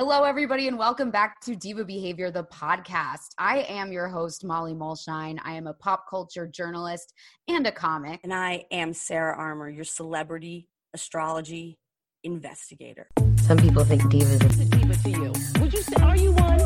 [0.00, 3.34] Hello, everybody, and welcome back to Diva Behavior, the podcast.
[3.36, 5.38] I am your host, Molly Mulshine.
[5.44, 7.12] I am a pop culture journalist
[7.48, 8.18] and a comic.
[8.24, 11.78] And I am Sara Armour, your celebrity astrology
[12.24, 13.08] investigator.
[13.42, 15.60] Some people think divas What's a diva to you?
[15.60, 16.62] Would you say, are you one?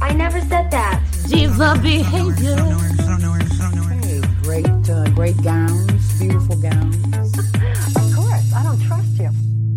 [0.00, 1.02] I never said that.
[1.26, 2.54] Diva behavior.
[4.04, 7.35] Hey, great, uh, great gowns, beautiful gowns.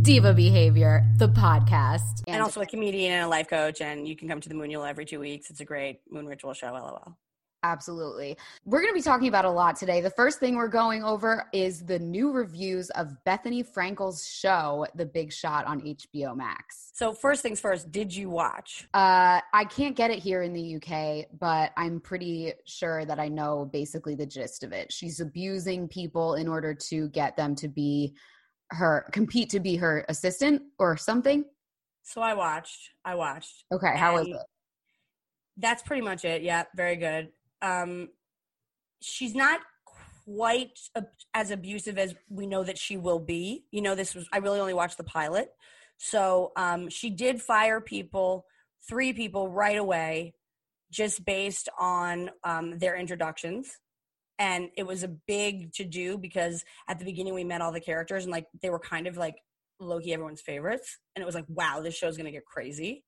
[0.10, 2.24] Diva Behavior, the podcast.
[2.28, 3.80] And, also a comedian and a life coach.
[3.80, 5.52] And you can come to the Moonual every two weeks.
[5.52, 7.16] It's a great moon ritual show, lol.
[7.62, 8.36] Absolutely.
[8.66, 10.02] We're going to be talking about a lot today.
[10.02, 15.06] The first thing we're going over is the new reviews of Bethenny Frankel's show, The
[15.06, 16.90] Big Shot on HBO Max.
[16.96, 18.88] So, first things first, did you watch?
[18.96, 23.28] Uh, I can't get it here in the UK, but I'm pretty sure that I
[23.28, 24.92] know basically the gist of it.
[24.92, 28.16] She's abusing people in order to get them to be
[28.72, 31.46] her, compete to be her assistant or something.
[32.04, 32.90] So, I watched.
[33.06, 33.66] I watched.
[33.72, 34.38] Okay, how was it?
[35.58, 36.42] That's pretty much it.
[36.42, 37.30] Yeah, very good.
[37.62, 38.10] Um,
[39.02, 39.60] she's not
[40.26, 43.66] quite ab- as abusive as we know that she will be.
[43.72, 45.50] You know, this was, I really only watched the pilot.
[45.98, 48.46] So um, she did fire people,
[48.88, 50.34] three people right away,
[50.92, 53.78] just based on um, their introductions.
[54.40, 57.82] And it was a big to do because at the beginning we met all the
[57.82, 59.36] characters and like they were kind of like
[59.80, 60.98] Loki, everyone's favorites.
[61.16, 63.04] And it was like, wow, this show's gonna get crazy.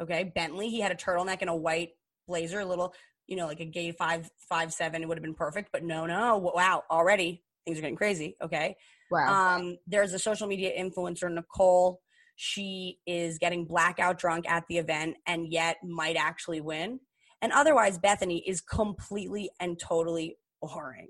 [0.00, 0.30] Okay.
[0.34, 1.90] Bentley, he had a turtleneck and a white
[2.26, 2.94] blazer, a little,
[3.26, 5.70] you know, like a gay five, five, seven, it would have been perfect.
[5.72, 8.36] But no, no, wow, already things are getting crazy.
[8.42, 8.76] Okay.
[9.10, 9.56] Wow.
[9.56, 12.00] Um, there's a social media influencer, Nicole.
[12.36, 17.00] She is getting blackout drunk at the event and yet might actually win.
[17.42, 21.08] And otherwise, Bethenny is completely and totally boring.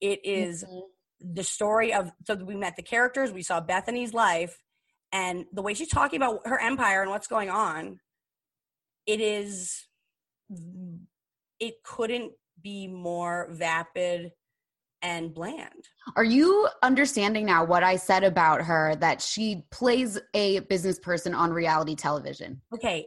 [0.00, 1.34] It is mm-hmm.
[1.34, 4.56] the story of so we met the characters, we saw Bethenny's life,
[5.12, 8.00] and the way she's talking about her empire and what's going on.
[9.06, 9.86] It is,
[11.58, 12.32] it couldn't
[12.62, 14.32] be more vapid
[15.02, 15.88] and bland.
[16.16, 21.34] Are you understanding now what I said about her that she plays a business person
[21.34, 22.60] on reality television?
[22.74, 23.06] Okay,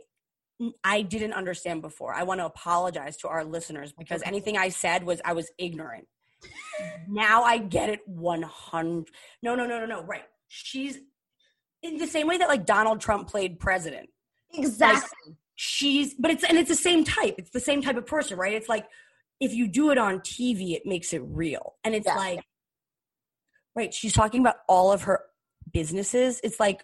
[0.83, 2.13] I didn't understand before.
[2.13, 6.07] I want to apologize to our listeners because anything I said was I was ignorant.
[7.07, 9.05] now I get it 100.
[9.41, 10.03] No, no, no, no, no.
[10.03, 10.23] Right.
[10.47, 10.99] She's
[11.81, 14.09] in the same way that like Donald Trump played president.
[14.53, 15.35] Exactly.
[15.55, 17.35] She's but it's and it's the same type.
[17.38, 18.53] It's the same type of person, right?
[18.53, 18.85] It's like
[19.39, 21.75] if you do it on TV, it makes it real.
[21.83, 22.16] And it's Yeah.
[22.16, 22.43] like
[23.75, 25.22] right, she's talking about all of her
[25.72, 26.39] businesses.
[26.43, 26.83] It's like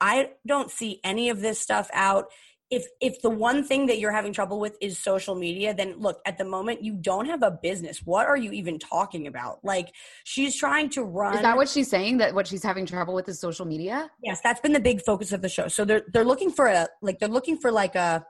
[0.00, 2.26] I don't see any of this stuff out.
[2.70, 6.20] If if the one thing that you're having trouble with is social media, then look,
[6.26, 8.02] at the moment you don't have a business.
[8.04, 9.64] What are you even talking about?
[9.64, 9.92] Like
[10.24, 12.18] she's trying to run Is that what she's saying?
[12.18, 14.10] That what she's having trouble with is social media?
[14.22, 15.68] Yes, that's been the big focus of the show.
[15.68, 18.26] So they're they're looking for a like they're looking for like a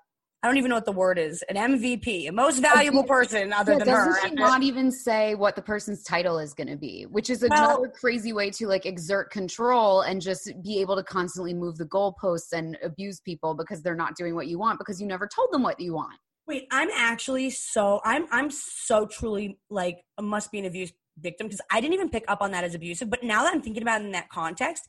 [0.47, 3.73] I don't even know what the word is, an MVP, a most valuable person other
[3.73, 3.95] Yeah, than her.
[3.95, 7.43] doesn't she not even say what the person's title is going to be, which is
[7.43, 11.87] another crazy way to like exert control and just be able to constantly move the
[11.87, 15.49] goalposts and abuse people because they're not doing what you want because you never told
[15.51, 16.17] them what you want.
[16.47, 21.49] Wait, I'm actually so I'm I'm so truly like a must be an abuse victim
[21.49, 23.11] because I didn't even pick up on that as abusive.
[23.11, 24.84] But now that I'm thinking about it in that context,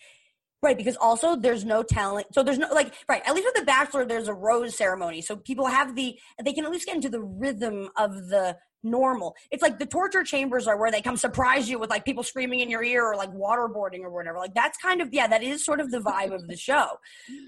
[0.62, 0.78] right?
[0.78, 3.22] Because also there's no talent, so there's no like right.
[3.25, 6.66] At least with the Bachelor, there's a rose ceremony, so people have the they can
[6.66, 9.35] at least get into the rhythm of the normal.
[9.51, 12.59] It's like the torture chambers are where they come surprise you with like people screaming
[12.62, 14.38] in your ear or like waterboarding or whatever.
[14.38, 16.88] Like that's kind of yeah, that is sort of the vibe of the show.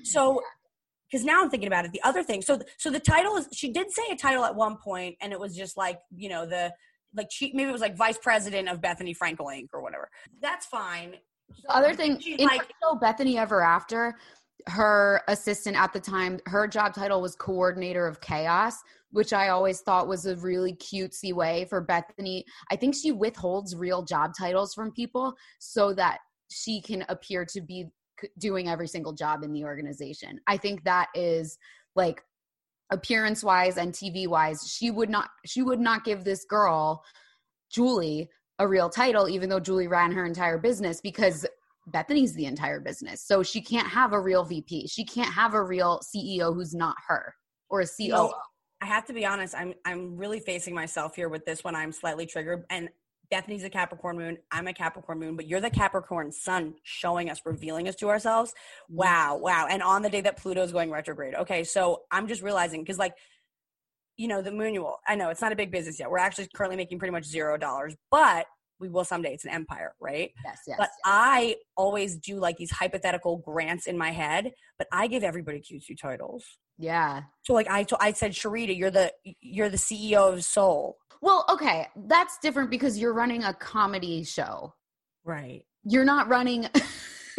[0.04, 0.42] So
[1.10, 1.92] because now I'm thinking about it.
[1.92, 4.78] The other thing, so so the title is she did say a title at one
[4.78, 6.74] point, and it was just like you know the
[7.16, 9.68] like she maybe it was like vice president of Bethenny Frankel Inc.
[9.74, 10.10] or whatever.
[10.42, 11.16] That's fine.
[11.64, 14.16] The other thing, She's in like- show Bethenny Ever After,
[14.68, 18.76] her assistant at the time, her job title was coordinator of chaos,
[19.12, 22.44] which I always thought was a really cutesy way for Bethenny.
[22.72, 26.20] I think she withholds real job titles from people so that
[26.52, 27.90] she can appear to be
[28.38, 30.40] doing every single job in the organization.
[30.48, 31.58] I think that is
[31.96, 32.22] like
[32.92, 37.04] appearance wise and TV wise, she would not she would not give this girl
[37.72, 38.30] Julie
[38.60, 41.46] a real title even though Julie ran her entire business because
[41.92, 43.26] Bethenny's the entire business.
[43.26, 44.88] So she can't have a real VP.
[44.88, 47.34] She can't have a real CEO who's not her
[47.70, 48.04] or a COO.
[48.04, 48.34] You know,
[48.82, 49.56] I have to be honest.
[49.56, 51.76] I'm I'm really facing myself here with this one.
[51.76, 52.90] I'm slightly triggered, and
[53.32, 54.38] Bethenny's a Capricorn moon.
[54.52, 58.54] I'm a Capricorn moon, but you're the Capricorn sun showing us, revealing us to ourselves.
[58.90, 59.68] Wow, wow.
[59.70, 61.36] And on the day that Pluto's going retrograde.
[61.36, 63.14] Okay, so I'm just realizing because like
[64.20, 66.12] you know, the Moonual, I know it's not a big business yet.
[66.12, 68.46] We're actually currently making pretty much zero dollars, but
[68.78, 69.34] we will someday.
[69.34, 70.32] It's an empire, right?
[70.44, 70.76] yes, yes.
[70.78, 70.98] But yes.
[71.06, 75.98] I always do like these hypothetical grants in my head, but I give everybody cutesy
[75.98, 76.44] titles.
[76.78, 77.22] yeah.
[77.44, 81.88] So like I, I said, Sharita, you're the you're the CEO of Soul, Well, okay,
[82.08, 84.74] that's different because you're running a comedy show.
[85.24, 85.64] right?
[85.86, 86.68] You're not running.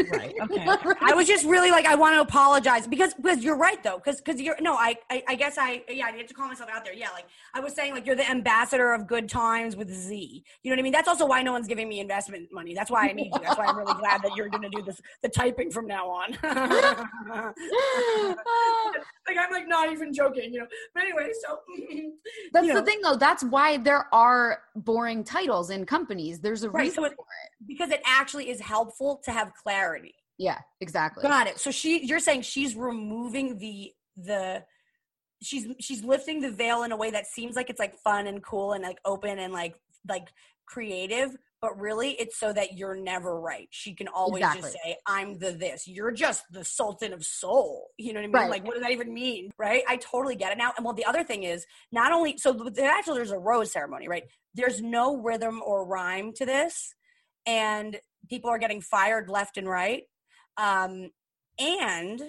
[0.08, 0.34] Right.
[0.42, 0.64] Okay.
[0.64, 3.98] not I was just really like, I want to apologize because because you're right though,
[3.98, 6.70] because because you're no, I, I I guess I yeah, I need to call myself
[6.72, 6.94] out there.
[6.94, 10.44] Yeah, like I was saying, like you're the ambassador of good times with Z.
[10.62, 10.92] You know what I mean?
[10.92, 12.74] That's also why no one's giving me investment money.
[12.74, 13.40] That's why I need you.
[13.42, 16.08] That's why I'm really glad that you're going to do this the typing from now
[16.08, 16.36] on.
[19.28, 20.66] like I'm like not even joking, you know.
[20.94, 21.60] But anyway, so
[22.52, 22.84] That's you the know.
[22.86, 23.16] thing, though.
[23.16, 26.40] That's why there are boring titles in companies.
[26.40, 27.66] There's a Right, reason so it- for it.
[27.66, 29.89] because it actually is helpful to have clarity.
[30.38, 31.22] Yeah, exactly.
[31.22, 31.60] Got it.
[31.60, 34.64] So she, you're saying she's removing the the,
[35.42, 38.42] she's she's lifting the veil in a way that seems like it's like fun and
[38.42, 39.74] cool and like open and like
[40.08, 40.28] like
[40.66, 43.68] creative, but really it's so that you're never right.
[43.70, 47.88] She can always just say, "I'm the this." You're just the Sultan of Soul.
[47.98, 48.32] You know what I mean?
[48.32, 48.50] Right.
[48.50, 49.50] Like, what does that even mean?
[49.58, 49.82] Right?
[49.88, 50.72] I totally get it now.
[50.76, 54.08] And well, the other thing is not only so the- actually there's a rose ceremony,
[54.08, 54.24] right?
[54.54, 56.94] There's no rhythm or rhyme to this,
[57.46, 60.04] and people are getting fired left and right.
[60.56, 61.10] Um,
[61.58, 62.22] and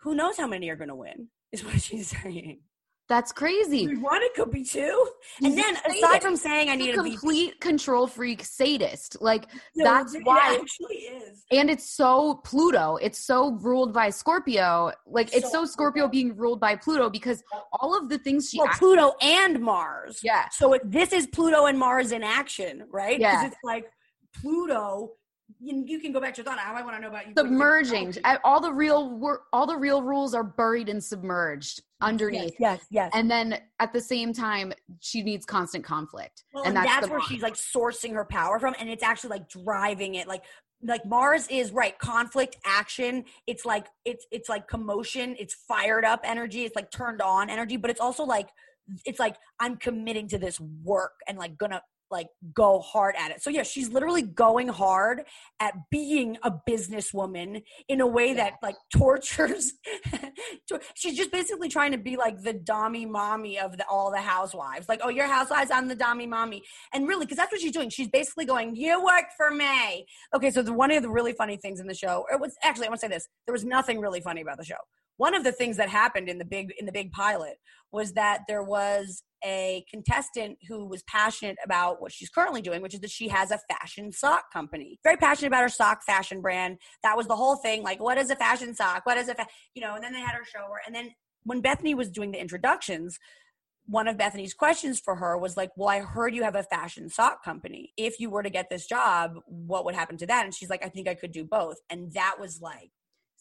[0.00, 2.60] who knows how many are going to win is what she's saying.
[3.06, 3.86] That's crazy.
[3.96, 5.08] One, it could be two.
[5.42, 9.20] And then aside from saying I need a complete control freak sadist.
[9.20, 9.46] Like
[9.76, 11.44] no, that's why actually is.
[11.50, 12.96] and it's so Pluto.
[12.96, 14.90] It's so ruled by Scorpio.
[15.06, 17.42] Like it's So so Scorpio being ruled by Pluto because
[17.78, 20.20] all of the things she Well, Pluto and Mars.
[20.22, 20.48] Yeah.
[20.50, 23.20] So it, this is Pluto and Mars in action, right?
[23.20, 23.32] Yeah.
[23.32, 23.84] Because it's like
[24.40, 25.12] Pluto.
[25.60, 26.58] You, you can go back to your thought.
[26.58, 27.34] How I want to know about you.
[27.36, 28.14] submerging
[28.44, 32.54] all the real wor- all the real rules are buried and submerged underneath.
[32.58, 33.10] yes, yes.
[33.14, 36.44] And then at the same time, she needs constant conflict.
[36.54, 37.28] Well, and and, that's, that's, where Mars.
[37.28, 40.26] she's like sourcing her power from, and it's actually like driving it.
[40.26, 40.44] Like
[40.82, 43.24] like Mars is right, conflict, action.
[43.46, 45.36] It's like it's it's like commotion.
[45.38, 46.64] It's fired up energy.
[46.64, 48.48] It's like turned on energy, but it's also like
[49.04, 53.42] it's like I'm committing to this work and like gonna like go hard at it.
[53.42, 55.22] So yeah, she's literally going hard
[55.60, 59.72] at being a businesswoman in a way that like tortures.
[60.94, 64.88] she's just basically trying to be like the dommy mommy of the, all the housewives.
[64.88, 66.62] Like, oh, your housewives, I'm the dommy mommy.
[66.92, 67.90] And really, because that's what she's doing.
[67.90, 71.56] She's basically going, "You work for me." Okay, so the one of the really funny
[71.56, 74.00] things in the show, it was actually I want to say this: there was nothing
[74.00, 74.76] really funny about the show.
[75.16, 77.56] One of the things that happened in the big in the big pilot
[77.94, 82.94] was that there was a contestant who was passionate about what she's currently doing, which
[82.94, 84.98] is that she has a fashion sock company.
[85.04, 86.78] Very passionate about her sock fashion brand.
[87.02, 87.82] That was the whole thing.
[87.82, 89.06] Like, what is a fashion sock?
[89.06, 89.46] What is a, fa-?
[89.74, 89.94] you know?
[89.94, 90.80] And then they had her show her.
[90.86, 91.10] And then
[91.44, 93.18] when Bethenny was doing the introductions,
[93.86, 97.08] one of Bethenny's questions for her was like, Well, I heard you have a fashion
[97.10, 97.92] sock company.
[97.96, 100.44] If you were to get this job, what would happen to that?
[100.44, 101.76] And she's like, I think I could do both.
[101.90, 102.90] And that was like,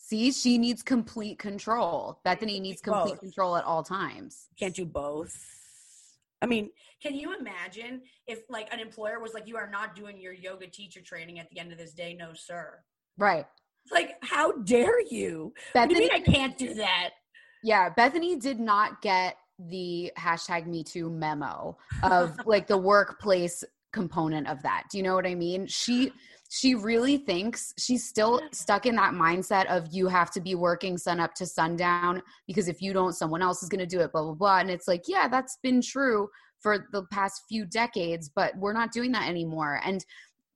[0.06, 2.20] See, she needs complete control.
[2.26, 3.20] Bethenny needs complete Both.
[3.22, 4.48] control at all times.
[4.60, 5.34] can't do both.
[6.42, 10.20] I mean, can you imagine if like an employer was like, You are not doing
[10.20, 12.14] your yoga teacher training at the end of this day?
[12.20, 12.80] No, sir.
[13.18, 13.46] Right.
[13.86, 15.08] It's like, how dare you?
[15.10, 17.12] You Bethenny, mean I can't do that?
[17.64, 24.48] yeah, Bethany did not get the hashtag Me Too memo of like the workplace component
[24.48, 24.84] of that.
[24.92, 25.68] Do you know what I mean?
[25.68, 26.12] She
[26.50, 31.00] she really thinks she's still stuck in that mindset of you have to be working
[31.00, 34.12] sun up to sundown because if you don't, someone else is going to do it.
[34.12, 34.60] Blah blah blah.
[34.60, 36.28] And it's like, yeah, that's been true
[36.60, 39.82] for the past few decades, but we're not doing that anymore.
[39.84, 40.06] And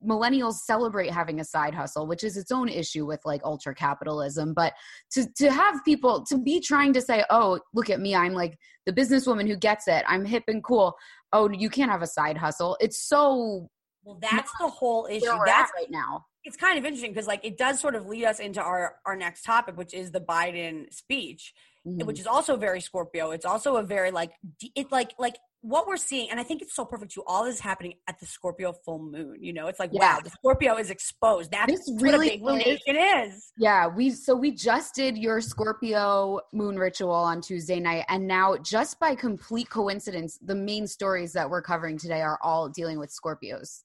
[0.06, 4.54] millennials celebrate having a side hustle which is its own issue with like ultra capitalism
[4.54, 4.74] but
[5.10, 8.58] to to have people to be trying to say oh look at me i'm like
[8.86, 10.96] the businesswoman who gets it i'm hip and cool
[11.34, 13.68] oh you can't have a side hustle it's so
[14.04, 15.26] Well, that's the whole issue.
[15.46, 18.40] That's right now it's kind of interesting because like it does sort of lead us
[18.40, 21.54] into our our next topic, which is the Biden speech,
[21.86, 22.06] Mhm.
[22.06, 23.32] which is also very Scorpio.
[23.32, 24.32] It's also a very like
[24.74, 27.24] it like like what we're seeing, and I think it's so perfect too.
[27.28, 29.38] All this is happening at the Scorpio full moon.
[29.42, 30.16] You know, it's like Yeah.
[30.16, 31.52] wow, the Scorpio is exposed.
[31.52, 32.48] That's This what really big is-
[32.88, 33.52] lunation is.
[33.58, 38.56] Yeah, we so we just did your Scorpio moon ritual on Tuesday night and now
[38.58, 43.10] just by complete coincidence the main stories that we're covering today are all dealing with
[43.12, 43.84] Scorpios.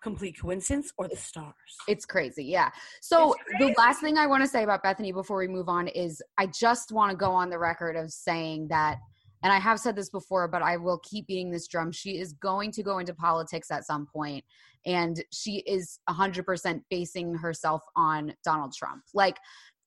[0.00, 1.54] complete coincidence or the stars?
[1.88, 2.44] It's crazy.
[2.44, 2.70] Yeah.
[3.00, 5.88] So It's the last thing I want to say about Bethenny before we move on
[5.88, 8.98] is I just want to go on the record of saying that
[9.42, 11.92] and I have said this before, but I will keep beating this drum.
[11.92, 14.44] She is going to go into politics at some point,
[14.86, 19.02] and she is 100% basing herself on Donald Trump.
[19.14, 19.36] Like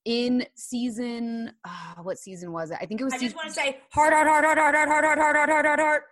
[0.06, 2.78] in season, uh, what season was it?
[2.82, 4.90] I think it was I just want to say heart, heart, heart, heart, heart, heart,
[4.90, 6.04] heart, heart, heart, heart, heart, heart.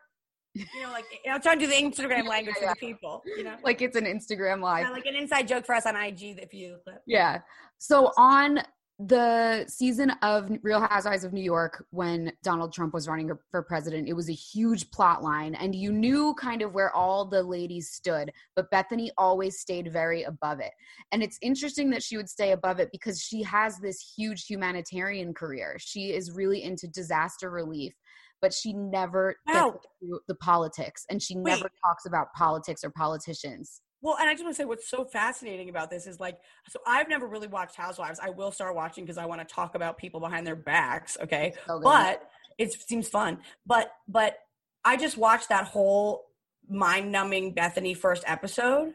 [0.56, 3.22] You know, like I'm trying to do the Instagram language for the people.
[3.26, 4.86] You know, like it's an Instagram live.
[4.86, 6.40] Yeah, like an inside joke for us on IG.
[6.40, 7.40] If you Yeah.
[7.78, 8.62] So on
[9.00, 14.10] the season of Real Housewives of New York, when Donald Trump was running for president,
[14.10, 16.00] it was a huge plot line, and you mm-hmm.
[16.02, 20.72] knew kind of where all the ladies stood, but Bethenny always stayed very above it.
[21.14, 25.34] And it's interesting that she would stay above it because she has this huge humanitarian
[25.34, 25.78] career.
[25.80, 27.94] She is really into disaster relief.
[28.42, 29.72] But she never Wow.
[29.72, 31.52] gets into the politics, and she Wait.
[31.52, 33.82] never talks about politics or politicians.
[34.02, 36.38] Well, and I just want to say what's so fascinating about this is like,
[36.70, 38.20] so I've never really watched Housewives.
[38.22, 41.18] I will start watching because I want to talk about people behind their backs.
[41.22, 41.54] Okay.
[41.68, 41.82] So.
[41.82, 42.24] But
[42.58, 43.40] it seems fun.
[43.66, 44.38] But, but
[44.86, 46.26] I just watched that whole
[46.70, 48.94] mind numbing Bethenny first episode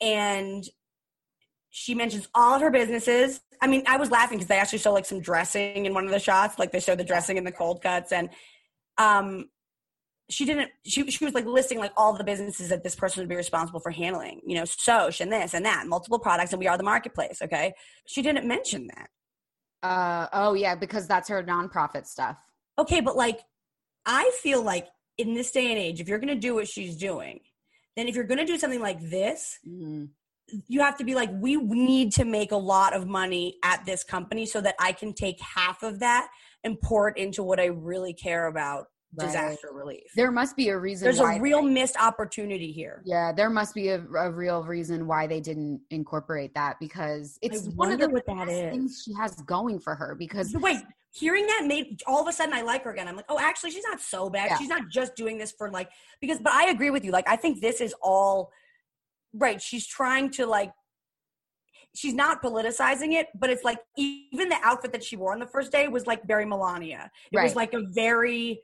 [0.00, 0.64] and
[1.68, 3.40] she mentions all of her businesses.
[3.60, 6.10] I mean, I was laughing because they actually show like some dressing in one of
[6.10, 6.58] the shots.
[6.58, 8.30] Like they show the dressing and the cold cuts and,
[8.96, 9.50] um,
[10.30, 13.28] she didn't she, she was like listing like all the businesses that this person would
[13.28, 16.68] be responsible for handling you know soch and this and that multiple products and we
[16.68, 17.72] are the marketplace okay
[18.06, 19.08] she didn't mention that
[19.82, 22.36] Uh, oh yeah, because that's her nonprofit stuff.
[22.78, 23.40] okay but like
[24.06, 24.86] i feel like
[25.18, 27.40] in this day and age if you're going to do what she's doing
[27.96, 30.10] then if you're going to do something like this Mhm.
[30.68, 34.02] you have to be like we need to make a lot of money at this
[34.04, 36.28] company so that i can take half of that
[36.64, 39.26] and pour it into what i really care about Right.
[39.26, 41.04] disaster relief There must be a reason.
[41.04, 45.26] there's a real missed opportunity here Yeah, there must be a, a real reason why
[45.26, 48.70] they didn't incorporate that because it's one of the what that is.
[48.70, 50.14] things she has going for her.
[50.14, 50.80] Because wait,
[51.12, 53.08] hearing that made all of a sudden I like her again.
[53.08, 54.50] I'm like, oh, actually, she's not so bad.
[54.50, 54.58] Yeah.
[54.58, 55.90] She's not just doing this for like
[56.20, 56.38] because.
[56.38, 57.10] But I agree with you.
[57.10, 58.52] Like, I think this is all
[59.32, 59.60] right.
[59.60, 60.72] She's trying to like.
[61.96, 65.46] She's not politicizing it, but it's like even the outfit that she wore on the
[65.46, 67.10] first day was like very Melania.
[67.32, 68.60] It was like a very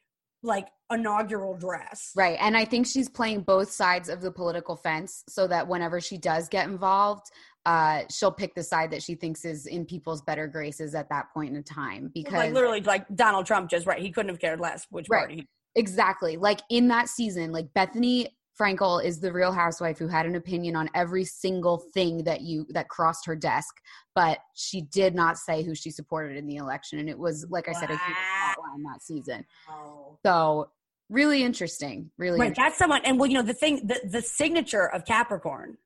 [0.46, 2.12] like inaugural dress.
[2.16, 6.00] right, and I think she's playing both sides of the political fence, so that whenever
[6.00, 7.26] she does get involved,
[7.66, 11.26] uh, she'll pick the side that she thinks is in people's better graces at that
[11.34, 12.10] point in time.
[12.14, 14.00] Because Like literally, like Donald Trump just right.
[14.00, 15.18] He couldn't have cared less which Right.
[15.26, 15.48] party.
[15.74, 16.36] Exactly.
[16.36, 20.76] Like in that season, like Bethenny Frankel is the real housewife who had an opinion
[20.76, 23.75] on every single thing that you that crossed her desk,
[24.14, 26.98] but she did not say who she supported in the election.
[26.98, 28.54] And it was, like I said, a huge Wow.
[28.58, 29.44] plotline that season.
[29.70, 30.18] Oh.
[30.25, 30.70] So
[31.10, 32.10] really interesting.
[32.18, 33.02] Really Right, that's someone.
[33.04, 35.76] And well, you know, the thing, the, the signature of Capricorn,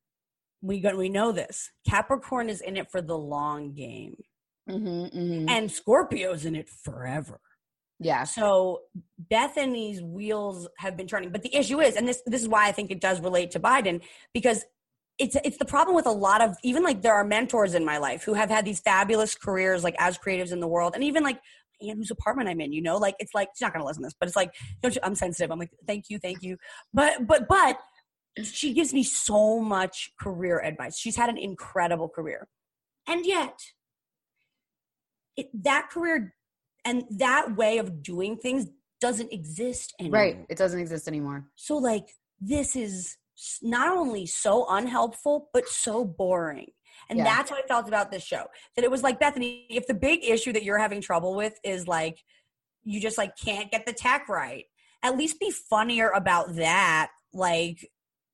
[0.61, 1.69] we go, we know this.
[1.87, 4.15] Capricorn is in it for the long game,
[4.67, 5.05] interesting.
[5.09, 7.39] hmm hmm and Scorpio's in it forever.
[8.01, 8.23] Yeah.
[8.23, 8.81] So
[9.31, 12.71] Bethenny's wheels have been turning, but the issue is, and this this is why I
[12.71, 14.01] think it does relate to Biden
[14.33, 14.65] because
[15.19, 17.99] it's it's the problem with a lot of even like there are mentors in my
[17.99, 21.23] life who have had these fabulous careers like as creatives in the world, and even
[21.23, 21.39] like
[21.79, 24.07] Ian, whose apartment I'm in, you know, like it's like she's not gonna listen to
[24.07, 24.51] this, but it's like
[24.83, 25.51] you, I'm sensitive.
[25.51, 26.57] I'm like thank you, thank you,
[26.95, 27.77] but but but
[28.43, 30.97] she gives me so much career advice.
[30.97, 32.47] She's had an incredible career,
[33.07, 33.59] and yet
[35.37, 36.33] it, that career
[36.85, 38.67] and that way of doing things
[38.99, 40.19] doesn't exist anymore.
[40.19, 40.45] Right.
[40.49, 41.45] It doesn't exist anymore.
[41.55, 42.07] So like
[42.39, 43.17] this is
[43.61, 46.71] not only so unhelpful but so boring.
[47.09, 47.25] And Yeah.
[47.25, 48.45] that's how I felt about this show.
[48.75, 51.87] That it was like Bethenny, if the big issue that you're having trouble with is
[51.87, 52.19] like
[52.83, 54.65] you just like can't get the tech right,
[55.03, 57.09] at least be funnier about that.
[57.33, 57.89] Like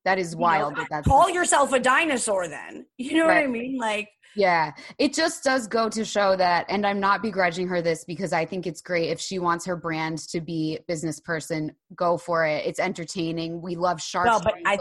[0.05, 0.75] That is you know, wild.
[0.89, 2.85] that call yourself a dinosaur then.
[2.97, 3.77] You know what I mean?
[3.77, 8.05] Like Yeah, it just does go to show that, and I'm not begrudging her this
[8.05, 12.17] because I think it's great if she wants her brand to be business person, go
[12.17, 12.65] for it.
[12.65, 13.61] It's entertaining.
[13.61, 14.27] We love sharp.
[14.27, 14.77] No, but I-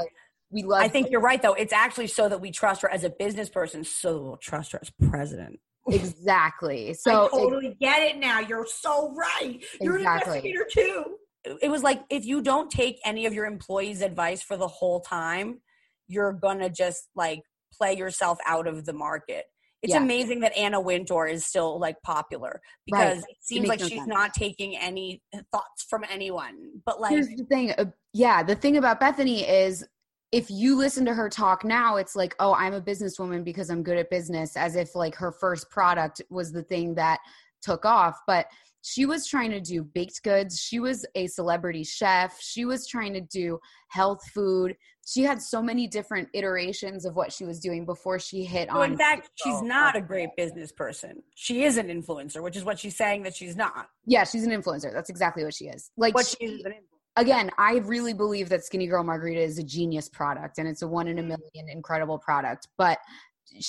[0.51, 0.83] we love.
[0.83, 1.55] I think you're right though.
[1.55, 4.79] It's actually so that we trust her as a business person, so we'll trust her
[4.81, 5.59] as president.
[5.89, 6.95] exactly.
[7.01, 8.41] So I totally get it now.
[8.41, 9.65] You're so right.
[9.81, 10.39] You're Exactly.
[10.39, 11.59] an investigator too.
[11.63, 15.01] It was like if you don't take any of your employees' advice for the whole
[15.01, 15.61] time,
[16.09, 17.43] you're gonna just like
[17.77, 19.47] play yourself out of the market.
[19.83, 20.03] It's Yeah.
[20.03, 23.15] amazing that Anna Wintour is still like popular Right.
[23.15, 24.09] because it seems makes like no she's sense.
[24.09, 26.83] not taking any thoughts from anyone.
[26.85, 27.73] But like, here's the thing.
[27.73, 29.87] Uh, yeah, the thing about Bethenny is
[30.33, 33.83] if you listen to her talk now, it's like, oh, I'm a businesswoman because I'm
[33.83, 37.21] good at business, as if like her first product was the thing that
[37.63, 38.19] took off.
[38.27, 38.47] But
[38.89, 40.61] she was trying to do baked goods.
[40.61, 42.41] She was a celebrity chef.
[42.41, 44.77] She was trying to do health food.
[45.05, 48.77] She had so many different iterations of what she was doing before she hit So
[48.81, 48.93] on.
[48.93, 51.25] in fact, she's not a great business person.
[51.35, 53.89] She is an influencer, which is what she's saying that she's not.
[54.07, 54.93] yeah, she's an influencer.
[54.93, 55.91] That's exactly what she is.
[55.97, 57.21] Like What she- she is an influencer.
[57.23, 60.87] again, I really believe that Skinny Girl Margarita is a genius product and it's a
[60.89, 61.31] one in a mm-hmm.
[61.31, 62.69] million incredible product.
[62.79, 62.99] But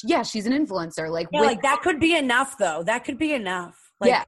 [0.04, 1.10] yeah, she's an influencer.
[1.10, 2.84] Like, Yeah, with- like that could be enough, though.
[2.84, 3.92] That could be enough.
[4.00, 4.24] Like, yeah,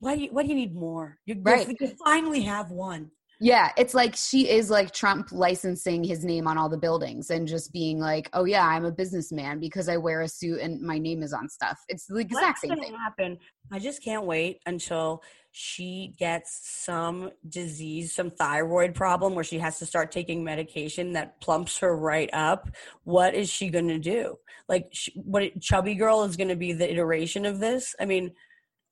[0.00, 1.18] Why do you, what do you need more?
[1.26, 1.68] You, Right.
[1.78, 3.10] You finally have one.
[3.38, 3.70] yeah.
[3.76, 7.72] It's like she is like Trump licensing his name on all the buildings and just
[7.72, 11.22] being like, oh yeah, I'm a businessman because I wear a suit and my name
[11.22, 11.78] is on stuff.
[11.88, 12.94] It's the exact What's same thing.
[12.96, 13.38] happen?
[13.72, 19.78] I just can't wait until she gets some disease, some thyroid problem where she has
[19.78, 22.70] to start taking medication that plumps her right up.
[23.04, 24.36] What is she going to do?
[24.68, 27.96] Like, what chubby girl is going to be the iteration of this?
[28.00, 28.32] I mean,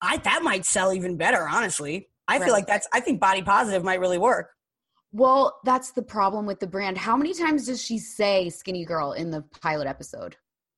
[0.03, 1.49] I that might sell even better.
[1.49, 2.45] Honestly, I Right.
[2.45, 2.87] feel like that's.
[2.93, 4.51] I think body positive might really work.
[5.13, 6.99] Well, that's the problem with the brand.
[6.99, 10.37] How many times does she say skinny girl in the pilot episode?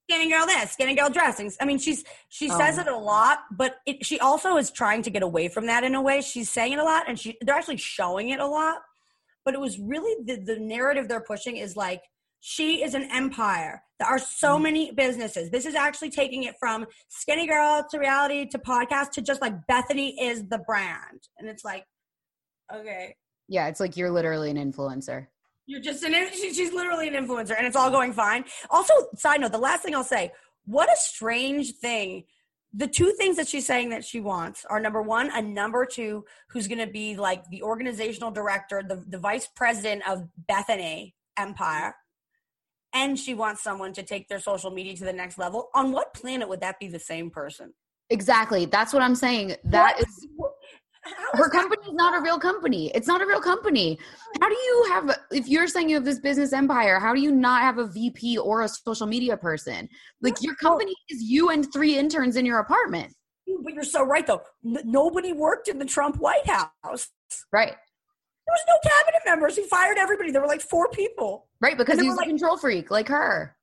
[0.08, 1.56] skinny girl this, skinny girl dressings.
[1.60, 2.80] I mean, she's she oh says Oh.
[2.80, 5.94] it a lot, but it, she also is trying to get away from that in
[5.94, 6.20] a way.
[6.20, 8.78] She's saying it a lot, and she they're actually showing it a lot.
[9.44, 12.02] But it was really the the narrative they're pushing is like
[12.40, 13.82] she is an empire.
[13.98, 14.62] There are so Mm.
[14.62, 15.50] many businesses.
[15.50, 19.54] This is actually taking it from skinny girl to reality to podcast to just like
[19.66, 21.84] Bethenny is the brand, and it's like,
[22.72, 23.16] okay,
[23.48, 25.26] Yeah, it's like you're literally an influencer.
[25.66, 28.44] you're just an she's literally an influencer and it's all going fine.
[28.70, 30.32] Also, side note, the last thing I'll say,
[30.64, 32.24] what a strange thing.
[32.72, 36.24] The two things that she's saying that she wants are number one, a number two
[36.50, 41.96] who's going to be like the organizational director, the, the vice president of Bethenny Empire.
[42.92, 45.68] And she wants someone to take their social media to the next level.
[45.74, 47.72] On what planet would that be the same person?
[48.10, 48.64] Exactly.
[48.64, 49.54] That's what I'm saying.
[49.64, 50.26] That What- is
[51.32, 52.90] her company is not a real company.
[52.94, 53.98] It's not a real company.
[54.40, 57.32] How do you have if you're saying you have this business empire, how do you
[57.32, 59.88] not have a VP or a social media person?
[60.20, 63.14] Like your company is you and three interns in your apartment.
[63.62, 64.42] But you're so right, though.
[64.64, 67.08] N- nobody worked in the Trump White House.
[67.52, 67.74] Right.
[68.50, 69.56] There was no cabinet members.
[69.56, 70.32] He fired everybody.
[70.32, 71.46] There were like four people.
[71.60, 73.56] Right, because he's a like- control freak like her.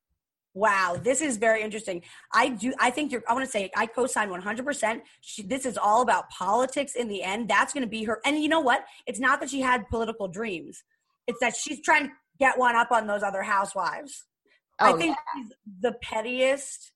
[0.53, 2.01] Wow, this is very interesting.
[2.33, 2.73] I do.
[2.79, 3.21] I think you're.
[3.29, 4.65] I want to say I co-sign 100.
[4.65, 5.03] percent
[5.45, 7.47] This is all about politics in the end.
[7.47, 8.19] That's going to be her.
[8.25, 8.83] And you know what?
[9.05, 10.83] It's not that she had political dreams.
[11.27, 14.23] It's that she's trying to get one up on those other housewives.
[14.79, 16.91] Oh, I think she's the pettiest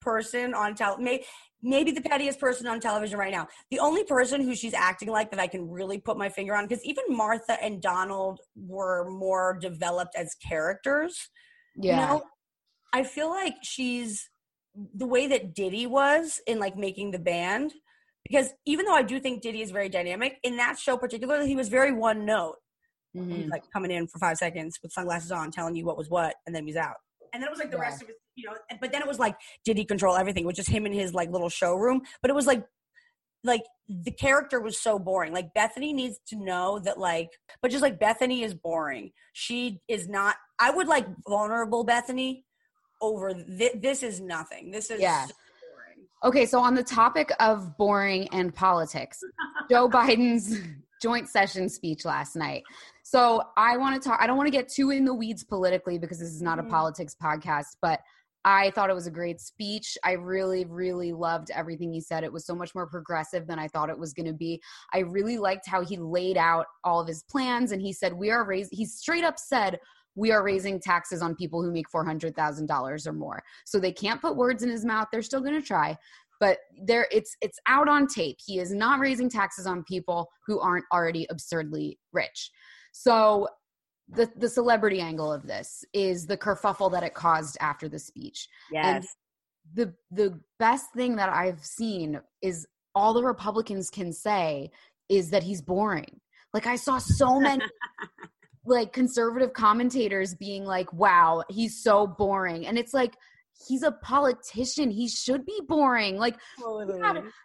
[0.00, 1.24] person on television.
[1.62, 3.48] May- maybe the pettiest person on television right now.
[3.70, 6.66] The only person who she's acting like that I can really put my finger on,
[6.66, 11.28] because even Martha and Donald were more developed as characters.
[11.76, 11.92] yeah.
[11.92, 12.22] You know,
[12.92, 14.28] I feel like she's
[14.94, 17.72] the way that Diddy was in like making the band.
[18.28, 21.56] Because even though I do think Diddy is very dynamic, in that show particularly, he
[21.56, 22.56] was very one note.
[23.16, 23.50] Mhm.
[23.50, 26.54] Like coming in for five seconds with sunglasses on, telling you what was what, and
[26.54, 26.96] then he's out.
[27.32, 27.82] And then it was like the Yeah.
[27.82, 28.56] rest of it, you know.
[28.80, 30.44] But then it was like, did he control everything?
[30.44, 32.02] It was just him in his like little showroom.
[32.20, 32.64] But it was like,
[33.44, 35.32] like the character was so boring.
[35.32, 39.10] Like Bethenny needs to know that, like, but just like Bethenny is boring.
[39.32, 40.36] She is not.
[40.58, 42.44] I would like vulnerable Bethenny
[43.00, 44.02] over thi- this.
[44.02, 44.70] Is nothing.
[44.70, 45.26] This is Yeah.
[45.26, 45.34] so
[45.74, 46.06] boring.
[46.24, 49.18] Okay, so on the topic of boring and politics,
[49.68, 50.56] Joe Biden's
[51.02, 52.62] joint session speech last night.
[53.02, 55.98] So I want to talk, I don't want to get too in the weeds politically
[55.98, 56.70] because this is not a Mhm.
[56.70, 57.98] politics podcast, but
[58.44, 59.96] I thought it was a great speech.
[60.04, 62.24] I really, really loved everything he said.
[62.24, 64.60] It was so much more progressive than I thought it was going to be.
[64.92, 68.30] I really liked how he laid out all of his plans and he said, We
[68.30, 69.78] are raising, he straight up said,
[70.14, 73.42] we are raising taxes on people who make $400,000 or more.
[73.64, 75.08] So they can't put words in his mouth.
[75.10, 75.96] They're still going to try
[76.42, 80.58] but there it's it's out on tape he is not raising taxes on people who
[80.58, 82.50] aren't already absurdly rich
[82.90, 83.46] so
[84.14, 88.48] the the celebrity angle of this is the kerfuffle that it caused after the speech.
[88.70, 89.06] Yes.
[89.74, 94.70] the the best thing that i've seen is all the republicans can say
[95.08, 96.20] is that he's boring.
[96.52, 97.64] Like i saw so many
[98.64, 102.66] like conservative commentators being like wow he's so boring.
[102.66, 103.14] And it's like
[103.68, 106.36] he's a politician he should be boring like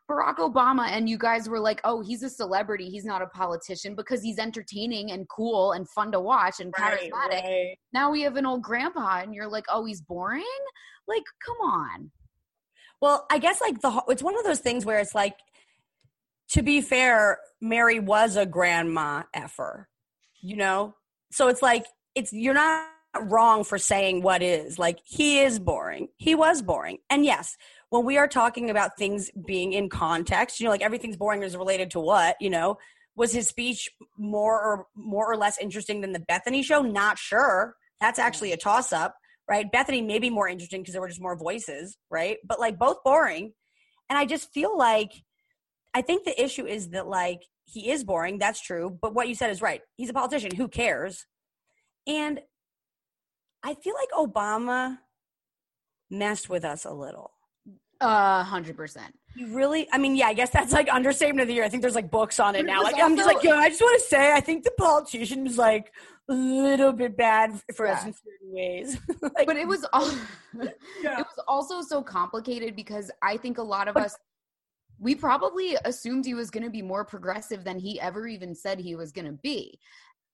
[0.10, 2.89] Barack Obama and you guys were like, oh, he's a celebrity.
[2.89, 7.12] He's not a politician because he's entertaining and cool and fun to watch and Right,
[7.12, 7.43] charismatic.
[7.43, 7.78] right.
[7.93, 10.43] Now we have an old grandpa and you're like, oh, he's boring?
[11.08, 12.12] Like, come on.
[13.00, 15.36] Well, I guess like the it's one of those things where it's like,
[16.52, 19.88] to be fair, Mary was a grandma effer,
[20.41, 20.96] you know.
[21.32, 22.88] So it's like it's you're not
[23.25, 26.08] wrong for saying what is like he is boring.
[26.17, 27.56] He was boring, and yes,
[27.89, 31.56] when we are talking about things being in context, you know, like everything's boring is
[31.56, 32.77] related to what, you know,
[33.15, 36.82] was his speech more or more or less interesting than the Bethenny show?
[36.82, 37.75] Not sure.
[37.99, 39.15] That's actually a toss up,
[39.49, 39.65] right?
[39.71, 42.38] Bethenny may be more interesting because there were just more voices, right?
[42.45, 43.53] But like both boring.
[44.10, 45.12] And I just feel like
[45.93, 49.36] I think the issue is that like he is boring, that's true, but what you
[49.36, 49.82] said is right.
[49.95, 51.25] He's a politician, who cares?
[52.06, 52.39] And
[53.67, 54.97] I feel like Obama
[56.10, 57.32] messed with us a little.
[57.99, 59.13] A hundred percent.
[59.36, 61.65] You really, I mean, yeah, I guess that's like understatement of the year.
[61.65, 62.82] I think there's like books on it But it now.
[62.82, 65.58] Like, I'm just like, yo, I just want to say, I think the politician was
[65.58, 65.91] like
[66.30, 68.97] a little bit bad for us in certain ways.
[69.36, 70.10] like, But it was all
[71.01, 71.19] Yeah.
[71.19, 74.15] it was also so complicated because I think a lot of us
[74.99, 78.80] we probably assumed he was going to be more progressive than he ever even said
[78.80, 79.80] he was going to be.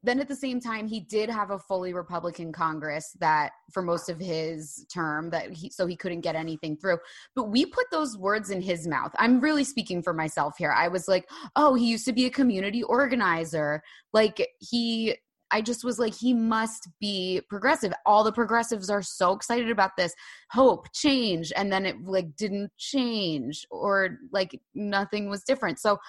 [0.03, 4.09] Then at the same time, he did have a fully Republican Congress that for most
[4.09, 6.97] of his term that he so he couldn't get anything through.
[7.35, 9.11] But we put those words in his mouth.
[9.17, 10.71] I'm really speaking for myself here.
[10.71, 15.15] I was like, "Oh, he used to be a community organizer." Like he
[15.53, 17.93] I just was like, he must be progressive.
[18.07, 20.13] All the progressives are so excited about this
[20.51, 25.79] hope, change, and then it like didn't change or like nothing was different.
[25.79, 25.99] So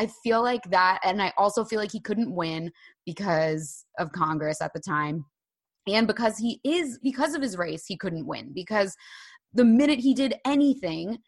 [0.00, 2.72] I feel like that, and I also feel like he couldn't win
[3.04, 5.26] because of Congress at the time,
[5.86, 8.96] and because he is because of his race, he couldn't win because
[9.52, 11.18] the minute he did anything,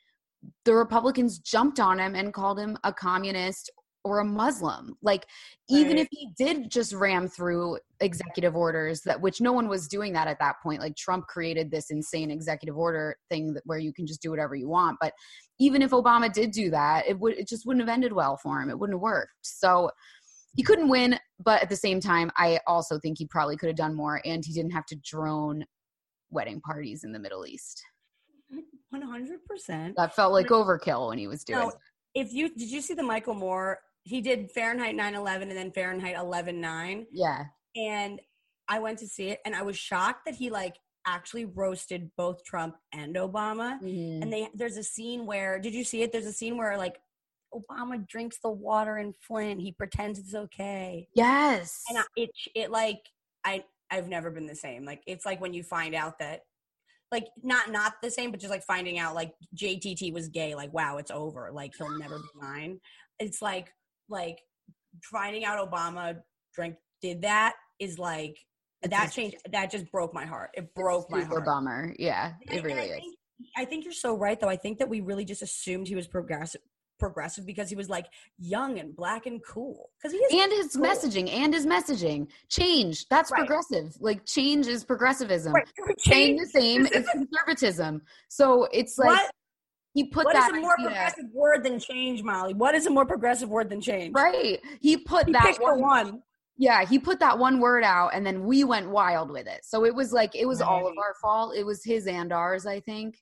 [0.65, 3.71] the Republicans jumped on him and called him a communist
[4.07, 4.97] or a Muslim.
[5.03, 5.27] Like
[5.69, 6.01] even Right.
[6.01, 10.29] if he did just ram through executive orders that which no one was doing that
[10.29, 10.81] at that point.
[10.81, 14.55] Like Trump created this insane executive order thing that where you can just do whatever
[14.55, 14.97] you want.
[15.01, 15.13] But
[15.59, 18.61] even if Obama did do that, it would it just wouldn't have ended well for
[18.61, 18.71] him.
[18.71, 19.33] It wouldn't have worked.
[19.43, 19.91] So
[20.55, 23.77] he couldn't win, but at the same time, I also think he probably could have
[23.77, 25.65] done more and he didn't have to drone
[26.31, 27.83] wedding parties in the Middle East.
[28.95, 29.95] 100%.
[29.97, 31.75] That felt like overkill when he was doing No, it.
[32.15, 33.79] if you did you see the Michael Moore?
[34.07, 37.47] He did Fahrenheit 9/11 and then Fahrenheit 11/9, Yeah.
[37.75, 38.21] and
[38.69, 42.45] I went to see it, and I was shocked that he like actually roasted both
[42.45, 43.81] Trump and Obama.
[43.81, 44.23] Mhm.
[44.23, 46.13] And they there's a scene where did you see it?
[46.13, 47.01] There's a scene where like
[47.55, 49.61] Obama drinks the water in Flint.
[49.61, 51.83] He pretends it's okay, Yes.
[51.89, 53.01] and I, it it like
[53.45, 54.85] I I've never been the same.
[54.85, 56.43] Like it's like when you find out that
[57.13, 60.55] like not not the same, but just like finding out like JTT was gay.
[60.55, 61.51] Like wow, it's over.
[61.53, 62.81] Like he'll never be mine.
[63.21, 63.73] It's like
[64.09, 64.39] like
[65.03, 66.17] finding out Obama
[66.55, 68.37] drank did that is like
[68.83, 69.37] It's that changed.
[69.53, 70.51] That just broke my heart.
[70.55, 71.45] It broke my heart.
[71.45, 71.95] bummer.
[71.99, 72.91] Yeah, And it and really I is.
[72.91, 73.17] Think,
[73.57, 74.49] I think you're so right, though.
[74.49, 76.63] I think that we really just assumed he was progressive,
[76.99, 78.07] progressive because he was like
[78.39, 79.91] young and black and cool.
[80.03, 80.43] Because he is.
[80.43, 80.85] and his cool.
[80.87, 83.41] messaging and his messaging change that's Right.
[83.41, 85.69] progressive like change is progressivism Right.
[85.99, 89.31] staying the same is conservatism so it's like What?
[89.97, 92.53] He put What is that a more idea- progressive word than change, Molly?
[92.53, 94.15] What is a more progressive word than change?
[94.15, 94.61] right.
[94.81, 96.23] He put He that one, one.
[96.59, 99.61] yeah he put that one word out and then we went wild with it.
[99.65, 101.57] So it was like it was all of our fault.
[101.57, 103.17] It was his and ours i think.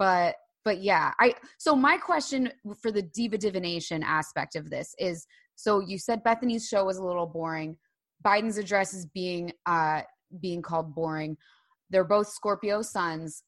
[0.00, 2.50] But but yeah i so my question
[2.82, 7.04] for the diva divination aspect of this is so you said bethenny's show was a
[7.04, 7.76] little boring.
[8.26, 10.02] Biden's address is being uh
[10.40, 11.36] being called boring.
[11.90, 13.42] They're both scorpio sons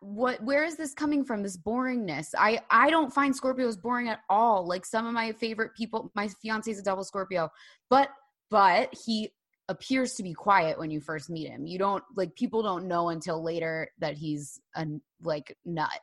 [0.00, 2.34] what where is this coming from this boringness?
[2.36, 6.28] I i don't find scorpios boring at all like some of my favorite people my
[6.42, 7.48] fiance is a double scorpio
[7.88, 8.10] but
[8.50, 9.30] but he
[9.68, 11.66] appears to be quiet when you first meet him.
[11.66, 14.86] You don't like people don't know until later that he's a
[15.22, 16.00] like nut.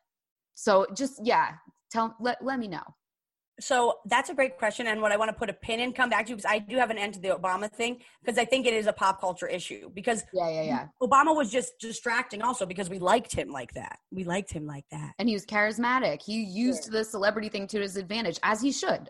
[0.54, 1.54] So just yeah
[1.92, 2.84] tell let, let me know
[3.60, 6.10] So that's a great question, and what I want to put a pin in, come
[6.10, 8.66] back to because I do have an end to the Obama thing because I think
[8.66, 12.66] it is a pop culture issue because yeah yeah yeah Obama was just distracting also
[12.66, 14.00] because we liked him like that.
[14.12, 15.14] We liked him like that.
[15.20, 19.10] and he was charismatic he used the celebrity thing to his advantage as he should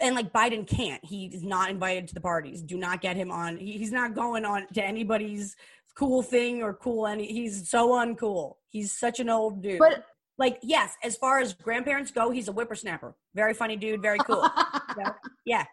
[0.00, 1.04] and like Biden can't.
[1.04, 2.62] He is not invited to the parties.
[2.62, 3.58] Do not get him on.
[3.58, 5.56] He, he's not going on to anybody's
[5.94, 7.26] cool thing or cool any.
[7.26, 8.54] He's so uncool.
[8.68, 9.78] He's such an old dude.
[9.78, 10.04] but
[10.40, 13.14] like, yes, as far as grandparents go, he's a whippersnapper.
[13.34, 14.02] Very funny dude.
[14.02, 14.48] Very cool.
[14.98, 15.14] Know?
[15.44, 15.64] Yeah,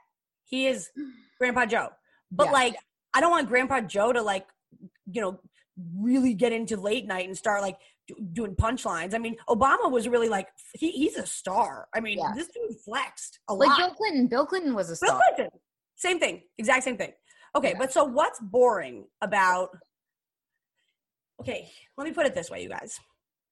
[0.46, 0.90] he is
[1.40, 1.90] Grandpa Joe.
[2.32, 2.52] But Yeah.
[2.52, 2.76] like,
[3.16, 4.46] I don't want Grandpa Joe to like,
[5.12, 5.40] you know,
[5.98, 7.78] really get into late night and start like
[8.08, 9.16] do- doing punchlines.
[9.16, 11.88] I mean, Obama was really like he, he's a star.
[11.96, 12.32] I mean, Yeah.
[12.36, 13.60] this dude flexed a lot.
[13.60, 13.78] like lot.
[13.80, 15.60] bill clinton bill clinton was a star Bill Clinton.
[15.96, 16.44] Same thing.
[16.60, 17.14] Exact same thing.
[17.56, 17.80] Okay, Yeah.
[17.80, 19.70] but so what's boring about
[21.42, 23.00] Okay, let me put it this way, you guys.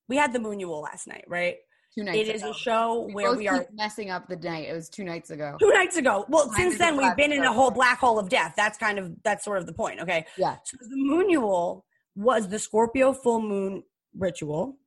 [0.08, 1.56] We had the Moonual last night, right?
[1.98, 2.52] two nights It is ago.
[2.52, 5.56] a show we where we are messing up the night it was two nights ago
[5.62, 6.26] two nights ago.
[6.28, 8.54] Well, since then we've been in a whole black hole of death.
[8.58, 10.26] That's kind of that's sort of the point, okay?
[10.38, 11.84] yeah So the Moonual
[12.16, 14.78] was the Scorpio full moon ritual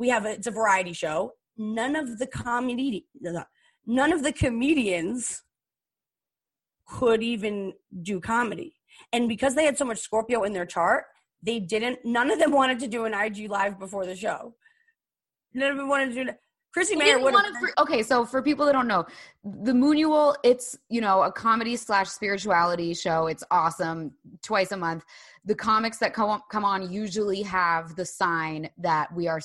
[0.00, 1.34] we have a, it's a variety show.
[1.56, 3.06] None of the comedy,
[3.86, 5.42] none of the comedians
[6.86, 8.74] could even do comedy.
[9.12, 11.04] And because they had so much Scorpio in their chart,
[11.42, 14.54] they didn't, none of them wanted to do an IG live before the show.
[15.54, 16.30] None of them wanted to do
[16.72, 19.04] Chrissy They Mayer would want it for- okay, so for people that don't know,
[19.42, 23.26] the Moonual, it's you know a comedy slash spirituality show.
[23.26, 25.04] It's awesome, twice a month.
[25.44, 29.40] The comics that come on, come on usually have the sign that we are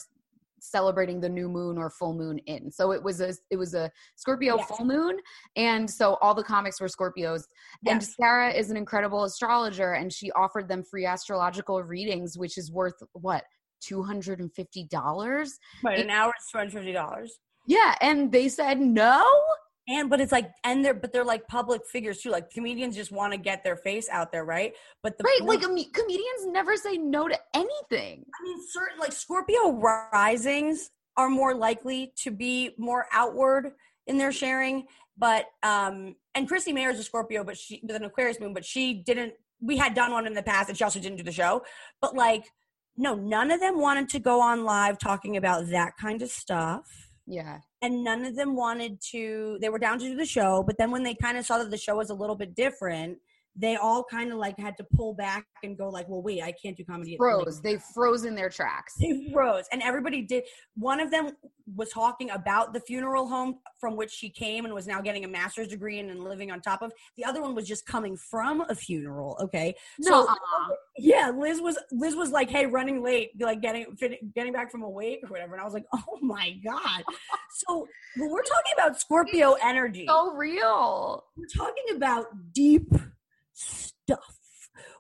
[0.59, 2.71] celebrating the new moon or full moon in.
[2.71, 4.67] So it was a it was a Scorpio Yes.
[4.67, 5.17] full moon,
[5.55, 7.45] and so all the comics were Scorpios.
[7.87, 12.71] And Sara is an incredible astrologer, and she offered them free astrological readings, which is
[12.71, 13.45] worth what
[13.85, 15.59] two hundred and fifty dollars.
[15.83, 17.39] Right, an hour is two hundred fifty dollars.
[17.67, 19.25] Yeah, and they said no.
[19.87, 22.31] And but it's like, and they're but they're like public figures too.
[22.31, 24.73] Like comedians just want to get their face out there, right?
[25.03, 28.25] But the Right, like com- comedians never say no to anything.
[28.39, 33.73] I mean, certain like Scorpio risings are more likely to be more outward
[34.07, 34.87] in their sharing.
[35.17, 38.65] But um, and Christy Mayer is a Scorpio, but she with an Aquarius moon, but
[38.65, 39.33] she didn't.
[39.61, 41.63] We had done one in the past, and she also didn't do the show.
[42.01, 42.51] But like,
[42.97, 46.85] no, none of them wanted to go on live talking about that kind of stuff.
[47.27, 50.75] Yeah, and none of them wanted to they were down to do the show but
[50.77, 53.17] then when they kind of saw that the show was a little bit different
[53.55, 56.51] they all kind of like had to pull back and go like well wait i
[56.51, 57.61] can't do comedy froze.
[57.61, 58.95] They froze in their tracks.
[58.99, 59.65] they froze.
[59.71, 60.43] And everybody did
[60.75, 61.31] one of them
[61.75, 65.27] was talking about the funeral home from which she came and was now getting a
[65.27, 66.91] master's degree in and living on top of.
[67.17, 69.73] The other one was just coming from a funeral okay?
[70.01, 70.27] So
[70.97, 74.83] yeah liz was liz was like hey running late like getting fit- getting back from
[74.83, 75.53] a wake or whatever.
[75.53, 77.03] And i was like oh my god.
[77.67, 77.87] So
[78.17, 80.05] when we're talking about scorpio energy.
[80.09, 81.23] so real.
[81.37, 82.91] we're talking about deep
[83.55, 84.37] stuff.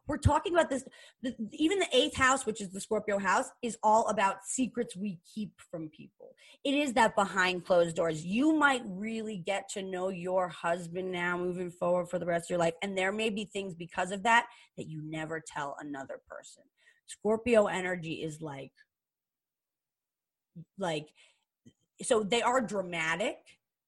[0.07, 0.83] We're talking about this.
[1.21, 5.19] The, even the eighth house, which is the Scorpio house, is all about secrets we
[5.33, 6.35] keep from people.
[6.63, 8.23] It is that behind closed doors.
[8.23, 12.49] You might really get to know your husband now moving forward for the rest of
[12.51, 12.75] your life.
[12.83, 14.45] And there may be things because of that
[14.77, 16.63] that you never tell another person.
[17.07, 18.71] Scorpio energy is like,
[20.77, 21.07] like,
[22.01, 23.37] so they are dramatic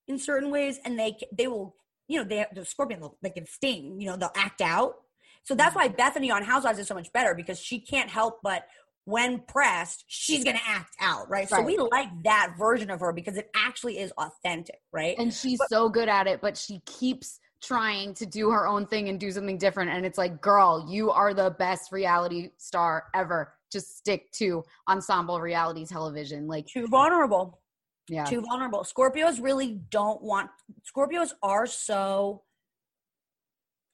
[0.08, 1.76] in certain ways and they they will
[2.08, 4.96] you know they the scorpion they'll- can sting you know they'll act out
[5.44, 5.94] so that's mm-hmm.
[5.94, 8.68] why bethenny on housewives is so much better because she can't help but
[9.06, 13.38] when pressed she's gonna act out right, so we like that version of her because
[13.38, 17.40] it actually is authentic right And she's But- so good at it, but she keeps
[17.62, 19.92] trying to do her own thing and do something different.
[19.92, 23.54] And it's like, girl, you are the best reality star ever.
[23.72, 26.48] Just stick to ensemble reality television.
[26.48, 27.60] Like, too vulnerable
[28.08, 28.26] yeah.
[28.26, 30.50] too vulnerable scorpios really don't want
[30.86, 32.44] scorpios are so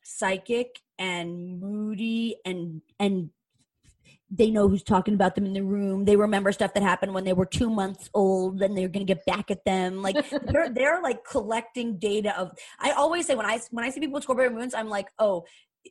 [0.04, 3.30] psychic and moody and and
[4.36, 6.06] they know who's talking about them in the room.
[6.06, 9.14] They remember stuff that happened when they were two months old, and they're going to
[9.14, 10.02] get back at them.
[10.02, 10.16] Like
[10.48, 12.58] they're they're like collecting data of.
[12.80, 15.46] I always say when I when I see people with Scorpio moons, I'm like, oh,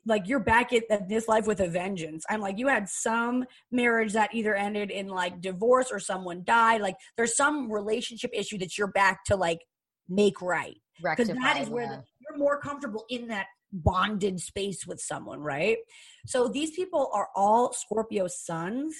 [0.06, 2.24] like you're back at, this life with a vengeance.
[2.28, 6.80] I'm like, you had some marriage that either ended in like divorce or someone died.
[6.80, 9.60] Like there's some relationship issue that you're back to like
[10.08, 11.96] make right because that is where yeah.
[11.96, 15.78] the, you're more comfortable in that bonded space with someone, right?
[16.26, 18.94] So these people are all Scorpio sons,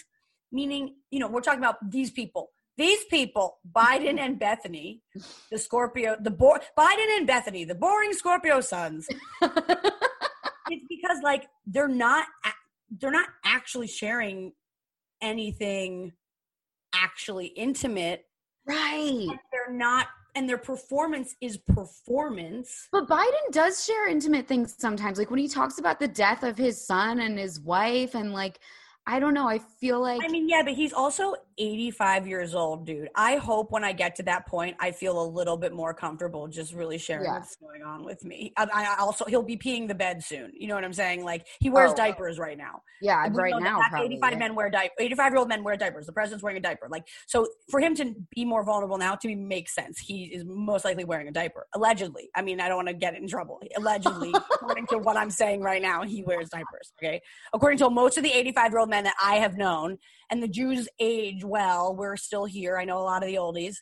[0.51, 2.51] meaning, you know, we're talking about these people.
[2.79, 5.01] These people, Biden and Bethenny,
[5.51, 9.07] the Scorpio, the bo- Biden and Bethenny, the boring Scorpio sons.
[10.71, 12.27] it's because like they're not
[13.01, 14.53] they're not actually sharing
[15.21, 16.13] anything
[16.95, 18.27] actually intimate.
[18.67, 19.29] right.
[19.53, 22.89] They're not and their performance is performance.
[22.91, 25.19] But Biden does share intimate things sometimes.
[25.19, 28.59] Like when he talks about the death of his son and his wife, and like,
[29.07, 29.49] I don't know.
[29.49, 33.09] I feel like I mean, yeah, but he's also 85 years old, dude.
[33.15, 36.49] I hope when I get to that point, I feel a little bit more comfortable
[36.49, 37.39] just really sharing Yeah.
[37.39, 38.53] what's going on with me.
[38.57, 40.53] I, I also, he'll be peeing the bed soon.
[40.55, 41.25] You know what I'm saying?
[41.25, 41.97] Like, he wears Oh.
[41.97, 42.83] diapers right now.
[43.01, 44.07] yeah, right now, probably.
[44.07, 44.39] 85 yeah.
[44.39, 44.97] men wear diapers.
[45.01, 46.07] 85 year old men wear diapers.
[46.07, 46.89] The president's wearing a diaper.
[46.89, 49.99] Like, so for him to be more vulnerable now to me makes sense.
[49.99, 52.31] He is most likely wearing a diaper, allegedly.
[52.35, 53.61] I mean, I don't want to get in trouble.
[53.77, 56.93] Allegedly, according to what I'm saying right now, he wears diapers.
[57.03, 57.21] Okay,
[57.53, 59.99] according to most of the 85 year old men that I have known,
[60.33, 61.95] and the Jews age well.
[61.95, 62.79] We're still here.
[62.79, 63.77] I know a lot of the oldies,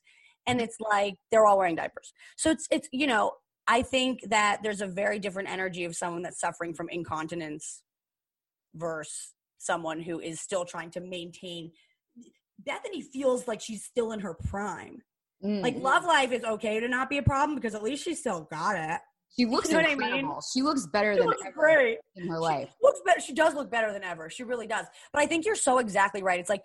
[0.47, 2.13] and it's like they're all wearing diapers.
[2.37, 3.33] So it's it's you know.
[3.69, 7.83] I think that there's a very different energy of someone that's suffering from incontinence
[8.75, 11.71] versus someone who is still trying to maintain
[12.69, 15.03] Bethenny feels like she's still in her prime.
[15.45, 15.63] Mm.
[15.63, 18.49] Like love life is okay to not be a problem because at least she still
[18.51, 19.01] got it.
[19.37, 20.31] She looks you know what I mean?
[20.53, 21.99] She looks better She than looks ever great.
[22.17, 22.71] in her She life.
[22.83, 23.21] looks better.
[23.21, 24.29] She does look better than ever.
[24.29, 24.87] She really does.
[25.13, 26.41] But I think you're so exactly right.
[26.41, 26.63] It's like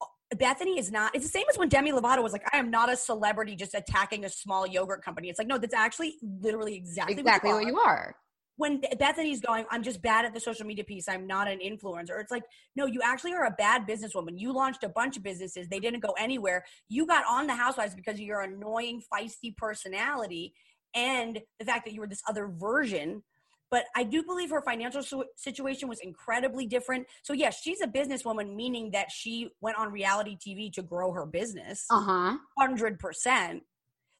[0.00, 1.14] uh, Bethenny is not.
[1.14, 3.74] It's the same as when Demi Lovato was like, "I am not a celebrity just
[3.74, 7.66] attacking a small yogurt company." It's like, no, that's actually literally exactly exactly what what
[7.66, 7.96] you you are.
[7.96, 8.16] are.
[8.58, 11.10] When Bethenny's going, I'm just bad at the social media piece.
[11.10, 12.18] I'm not an influencer.
[12.18, 14.38] It's like, no, you actually are a bad businesswoman.
[14.40, 15.68] You launched a bunch of businesses.
[15.68, 16.64] They didn't go anywhere.
[16.88, 20.54] You got on the Housewives because of your annoying, feisty personality
[20.96, 23.22] and the fact that you were this other version
[23.68, 25.02] but I do believe her financial
[25.36, 27.08] situation was incredibly different.
[27.24, 31.26] So yes, she's a businesswoman, meaning that she went on reality TV to grow her
[31.26, 32.36] business, Uh huh.
[32.56, 33.64] hundred percent.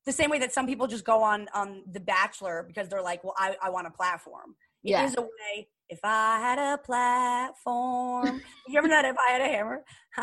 [0.05, 3.23] The same way that some people just go on on The Bachelor because they're like,
[3.23, 4.57] well, I, I want a platform.
[4.83, 5.15] It is Yeah.
[5.19, 5.69] a way.
[5.88, 9.05] If I had a platform, you ever know that?
[9.05, 9.85] If I had a hammer,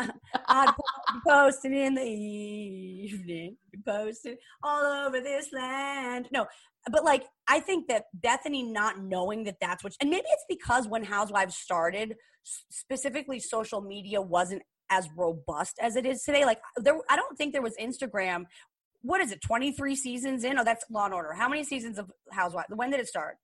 [0.46, 6.28] I'd be posting in the evening, posting all over this land.
[6.32, 6.46] No,
[6.90, 10.86] but like I think that Bethenny not knowing that that's what, and maybe it's because
[10.86, 12.16] when Housewives started,
[12.70, 16.44] specifically social media wasn't as robust as it is today.
[16.44, 18.44] Like uh, there, I don't think there was Instagram.
[19.00, 19.40] What is it?
[19.40, 20.58] Twenty three seasons in?
[20.58, 21.32] Oh, that's Law and Order.
[21.32, 22.68] How many seasons of Housewives?
[22.74, 23.38] When did it start?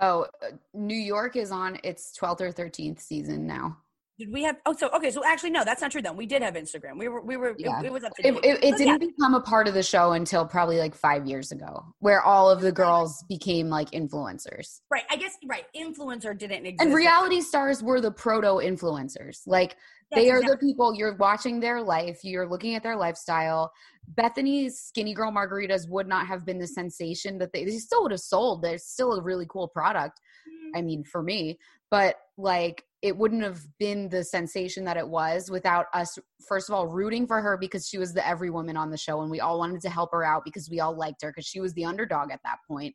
[0.00, 3.76] Oh, uh, New York is on its 12th or 13th season now.
[4.18, 4.56] Did we have?
[4.66, 5.12] Oh, so okay.
[5.12, 6.02] So actually, no, that's not true.
[6.02, 6.98] Then we did have Instagram.
[6.98, 7.54] We were, we were.
[7.56, 7.78] Yeah.
[7.78, 8.44] It, it was up to It, date.
[8.44, 11.52] it, it So, didn't become a part of the show until probably like five years
[11.52, 14.80] ago, where all of the girls became like influencers.
[14.90, 15.04] right.
[15.08, 15.66] I guess right.
[15.76, 16.80] Influencer didn't exist.
[16.84, 19.42] And reality stars were the proto influencers.
[19.46, 19.76] Like
[20.10, 20.68] Yes, they are exactly.
[20.68, 23.72] the people you're watching their life, you're looking at their lifestyle.
[24.14, 28.12] Bethenny's skinny girl margaritas would not have been the sensation that they, they still would
[28.12, 28.62] have sold.
[28.62, 30.18] They're still a really cool product.
[30.48, 30.78] Mm-hmm.
[30.78, 31.58] I mean, for me,
[31.90, 36.18] but like it wouldn't have been the sensation that it was without us,
[36.48, 39.20] first of all, rooting for her because she was the every woman on the show
[39.20, 41.60] and we all wanted to help her out because we all liked her because she
[41.60, 42.94] was the underdog at that point.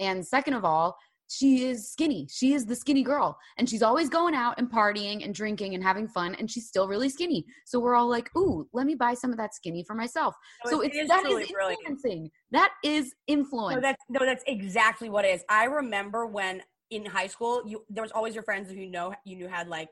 [0.00, 0.96] And second of all,
[1.28, 2.28] she is skinny.
[2.30, 3.38] She is the skinny girl.
[3.58, 6.34] And she's always going out and partying and drinking and having fun.
[6.36, 7.44] And she's still really skinny.
[7.64, 10.34] So we're all like, ooh, let me buy some of that skinny for myself.
[10.64, 11.80] No, so it it's is that is brilliant.
[11.86, 12.30] influencing.
[12.52, 13.76] That is influence.
[13.76, 15.44] No, that's no, that's exactly what it is.
[15.48, 19.14] I remember when in high school, you there was always your friends who you know
[19.24, 19.88] you knew had like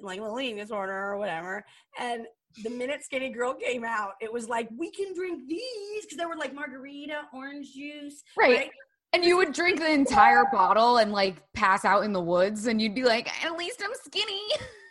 [0.00, 1.64] like little eating disorder or whatever,
[1.98, 2.26] and
[2.62, 6.24] the minute Skinny Girl came out, it was like we can drink these because they
[6.24, 8.70] were like margarita, orange juice, Right.
[9.12, 12.80] And you would drink the entire bottle and like pass out in the woods, and
[12.80, 14.42] you'd be like, at least I'm skinny.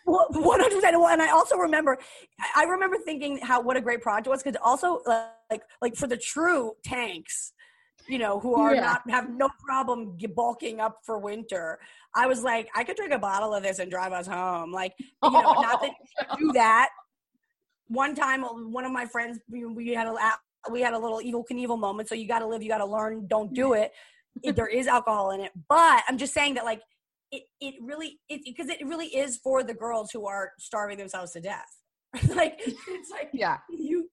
[0.05, 0.95] One hundred percent.
[0.95, 1.97] And I also remember,
[2.55, 5.01] I remember thinking how what a great product it was because also
[5.49, 7.51] like like for the true tanks,
[8.07, 8.81] you know, who are Yeah.
[8.81, 11.77] not have no problem bulking up for winter.
[12.15, 14.71] I was like, I could drink a bottle of this and drive us home.
[14.71, 15.91] Like, you know, not that
[16.39, 16.89] you do that.
[17.89, 20.13] One time, one of my friends, we, we had a
[20.71, 22.09] we had a little Evel Knievel moment.
[22.09, 23.27] So you got to live, you got to learn.
[23.27, 23.91] Don't do it.
[24.43, 26.81] If there is alcohol in it, but I'm just saying that like
[27.31, 31.31] it it really it because it really is for the girls who are starving themselves
[31.31, 31.65] to death.
[32.35, 33.57] like it's like Yeah.
[33.69, 34.09] you.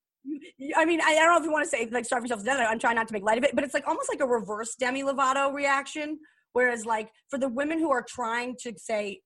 [0.76, 2.46] I mean, I, I don't know if you want to say like starve yourself to
[2.46, 2.66] death.
[2.68, 4.74] I'm trying not to make light of it, but it's like almost like a reverse
[4.76, 6.18] Demi Lovato reaction.
[6.54, 9.20] Whereas, like for the women who are trying to say,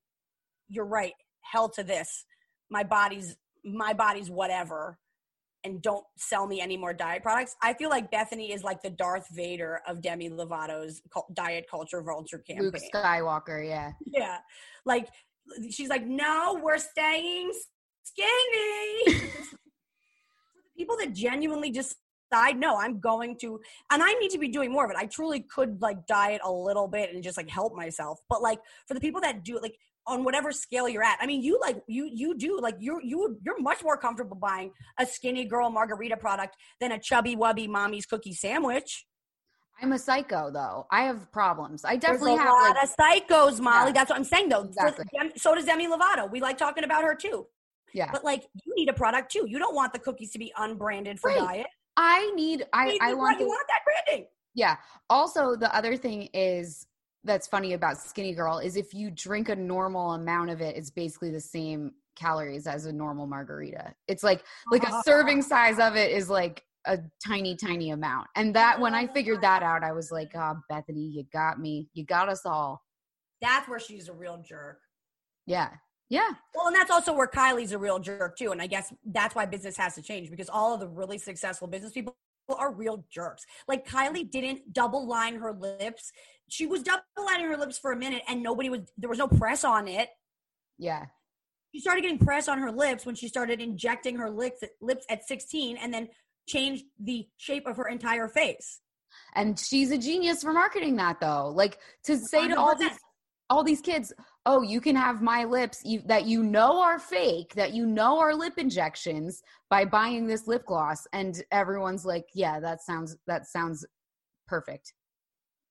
[0.68, 1.12] "You're right,
[1.42, 2.24] hell to this,
[2.70, 4.98] my body's my body's whatever,"
[5.64, 7.56] and don't sell me any more diet products.
[7.62, 11.02] I feel like Bethenny is like the Darth Vader of Demi Lovato's
[11.34, 12.70] diet culture vulture campaign.
[12.72, 13.92] Luke Skywalker, yeah.
[14.06, 14.38] Yeah.
[14.84, 15.08] Like
[15.70, 17.52] she's like, no, we're staying
[18.04, 19.20] skinny.
[19.20, 21.70] For the people that genuinely
[22.30, 23.60] decide, no, I'm going to,
[23.90, 24.96] and I need to be doing more of it.
[24.96, 28.20] I truly could like diet a little bit and just like help myself.
[28.28, 31.42] But like for the people that do like on whatever scale you're at, I mean,
[31.42, 35.44] you like you you do like you you you're much more comfortable buying a skinny
[35.44, 39.04] girl margarita product than a chubby wubby mommy's cookie sandwich.
[39.80, 40.86] I'm a psycho though.
[40.90, 41.84] I have problems.
[41.84, 43.88] I There's definitely a have lot like, of psychos, Molly.
[43.88, 43.92] Yeah.
[43.92, 44.64] That's what I'm saying, though.
[44.64, 45.04] Exactly.
[45.36, 46.28] So does Demi Lovato.
[46.30, 47.46] We like talking about her too.
[47.94, 48.10] yeah.
[48.12, 49.44] But like, you need a product too.
[49.46, 51.38] You don't want the cookies to be unbranded for Right.
[51.38, 51.66] diet.
[51.98, 54.28] I need I You, I you want you the, want that branding.
[54.54, 54.76] Yeah.
[55.10, 56.86] Also, the other thing is
[57.24, 60.90] that's funny about Skinny Girl is if you drink a normal amount of it, it's
[60.90, 63.92] basically the same calories as a normal margarita.
[64.06, 65.48] It's like like a serving ah.
[65.48, 68.28] size of it is like a tiny, tiny amount.
[68.36, 71.60] And that when I oh figured that out, I was like, oh, Bethenny, you got
[71.60, 71.88] me.
[71.94, 72.82] You got us all.
[73.42, 74.78] That's where she's a real jerk.
[75.46, 75.70] Yeah.
[76.10, 76.30] Yeah.
[76.54, 78.50] Well, and that's also where Kylie's a real jerk too.
[78.52, 81.68] And I guess that's why business has to change because all of the really successful
[81.68, 82.16] business people
[82.48, 83.44] are real jerks.
[83.66, 86.12] Like Kylie didn't double line her lips.
[86.48, 89.28] She was double lining her lips for a minute and nobody was there was no
[89.28, 90.08] press on it.
[90.78, 91.06] Yeah.
[91.74, 95.26] she started getting press on her lips when she started injecting her lips lips at
[95.26, 96.08] 16 and then
[96.46, 98.80] changed the shape of her entire face.
[99.34, 101.52] And she's a genius for marketing that though.
[101.54, 102.98] Like to say to all these
[103.50, 104.12] all these kids,
[104.48, 108.18] oh, you can have my lips you, that you know are fake, that you know
[108.18, 111.06] are lip injections by buying this lip gloss.
[111.12, 113.84] And everyone's like, yeah, that sounds, that sounds
[114.46, 114.94] perfect.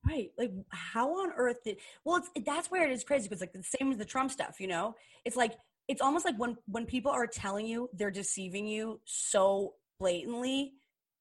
[0.06, 0.30] Right.
[0.38, 3.64] Like how on earth did well it's that's where it is crazy because like the
[3.64, 4.94] same as the Trump stuff, you know?
[5.26, 5.56] It's like
[5.88, 10.74] it's almost like when when people are telling you they're deceiving you so blatantly,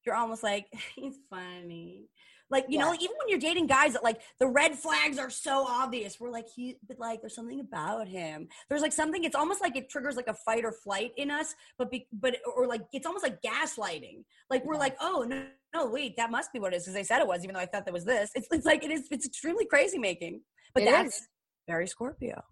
[0.05, 2.09] you're almost like, he's funny.
[2.49, 5.29] Like, you know, like even when you're dating guys that like the red flags are
[5.29, 6.19] so obvious.
[6.19, 8.47] We're like, he but like there's something about him.
[8.69, 11.55] There's like something, it's almost like it triggers like a fight or flight in us,
[11.77, 14.23] but be, but or like it's almost like gaslighting.
[14.49, 15.43] Like we're like, oh no,
[15.73, 17.61] no, wait, that must be what it is because they said it was, even though
[17.61, 18.31] I thought that was this.
[18.35, 19.07] It's, it's like it is.
[19.11, 20.41] It's extremely crazy making,
[20.73, 21.27] but It that's is.
[21.67, 22.43] very Scorpio.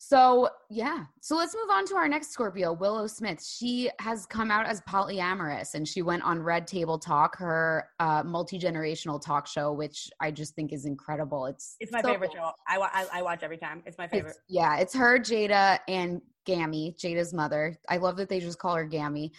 [0.00, 1.04] So, yeah.
[1.20, 3.44] So let's move on to our next Scorpio, Willow Smith.
[3.44, 8.22] She has come out as polyamorous and she went on Red Table Talk, her uh,
[8.24, 11.46] multi generational talk show, which I just think is incredible.
[11.46, 12.46] It's It's my so favorite cool.
[12.46, 12.52] show.
[12.68, 13.82] I, wa- I I watch every time.
[13.86, 14.30] It's my favorite.
[14.30, 17.76] It's, yeah, it's her, Jada, and Gammy, Jada's mother.
[17.88, 19.32] I love that they just call her Gammy.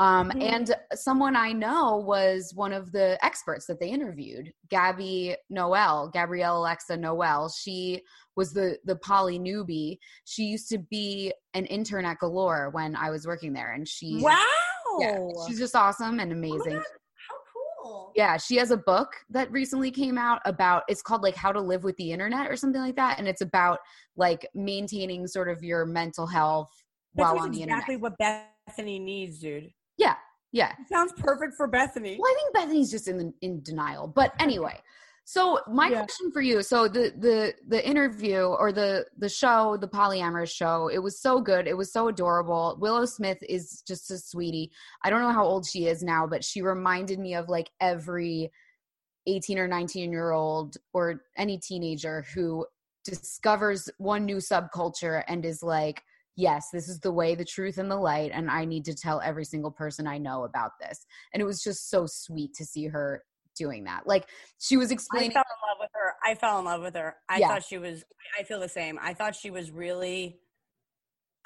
[0.00, 0.42] Um, Mhm.
[0.42, 6.58] And someone I know was one of the experts that they interviewed, Gabby Noel, Gabrielle
[6.58, 7.48] Alexa Noel.
[7.48, 8.02] She
[8.34, 9.98] was the the poly newbie.
[10.24, 14.20] She used to be an intern at Galore when I was working there, and she
[14.20, 14.44] wow.
[14.98, 16.82] yeah, she's just awesome and Oh amazing.
[17.82, 18.12] Cool.
[18.16, 21.60] Yeah, she has a book that recently came out about it's called like How to
[21.60, 23.18] Live with the Internet or something like that.
[23.18, 23.78] And it's about
[24.16, 26.70] like maintaining sort of your mental health
[27.14, 28.16] That's while on the exactly internet.
[28.18, 29.70] what Bethenny needs, dude.
[29.98, 30.14] Yeah,
[30.52, 30.72] yeah.
[30.80, 32.18] It sounds perfect for Bethenny.
[32.18, 34.08] Well, I think Bethenny's just in in denial.
[34.08, 34.80] But anyway,
[35.24, 35.98] so my Yeah.
[35.98, 40.88] question for you, so the the the interview or the the show, the polyamorous show,
[40.88, 41.66] it was so good.
[41.66, 42.76] It was so adorable.
[42.80, 44.70] Willow Smith is just a sweetie.
[45.02, 48.50] I don't know how old she is now, but she reminded me of like every
[49.26, 52.66] 18 or 19 year old or any teenager who
[53.04, 56.02] discovers one new subculture and is like
[56.36, 59.20] yes this is the way the truth and the light and i need to tell
[59.20, 62.86] every single person i know about this and it was just so sweet to see
[62.86, 63.22] her
[63.56, 64.28] doing that like
[64.58, 65.30] she was explaining.
[65.30, 66.14] I fell in love with her.
[66.24, 67.16] I fell in love with her.
[67.28, 67.48] I Yeah.
[67.48, 68.04] thought she was.
[68.38, 68.98] I feel the same.
[69.00, 70.40] I thought she was really.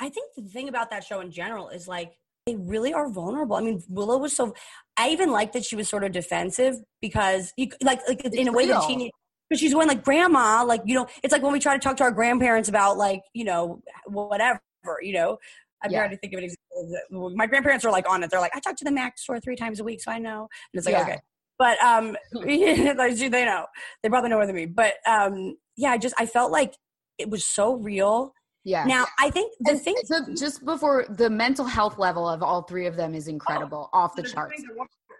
[0.00, 2.16] I think the thing about that show in general is like
[2.46, 3.56] they really are vulnerable.
[3.56, 4.54] I mean, Willow was so.
[4.96, 8.48] I even like that she was sort of defensive because you like like in It's
[8.48, 9.12] a way that teenage.
[9.48, 11.96] Because she's going like grandma, like you know, it's like when we try to talk
[11.98, 14.60] to our grandparents about like you know whatever
[15.02, 15.38] you know.
[15.82, 16.00] I'm Yeah.
[16.00, 17.30] trying to think of an example.
[17.36, 18.30] My grandparents are like on it.
[18.30, 20.48] They're like, I talk to the Mac store three times a week, so I know.
[20.72, 21.02] And it's like, Yeah.
[21.02, 21.18] okay.
[21.58, 23.66] But um, like, they know
[24.02, 24.66] they probably know more than me.
[24.66, 26.74] But um, yeah, I just I felt like
[27.18, 28.32] it was so real.
[28.64, 32.42] yeah Now I think the And thing so just before the mental health level of
[32.42, 34.62] all three of them is incredible off the charts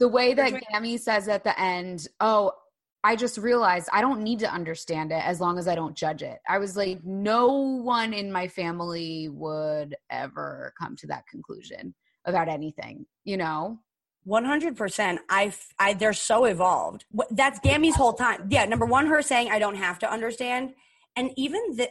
[0.01, 2.53] the way that Gammy says at the end, "Oh,
[3.05, 6.23] I just realized I don't need to understand it as long as I don't judge
[6.23, 11.95] it." I was like, no one in my family would ever come to that conclusion
[12.25, 13.79] about anything, you know?
[14.25, 15.21] One hundred percent.
[15.31, 17.07] I, I, they're so evolved.
[17.31, 18.49] That's Gammy's whole time.
[18.51, 20.75] Yeah, number one, her saying I don't have to understand,
[21.17, 21.91] and even that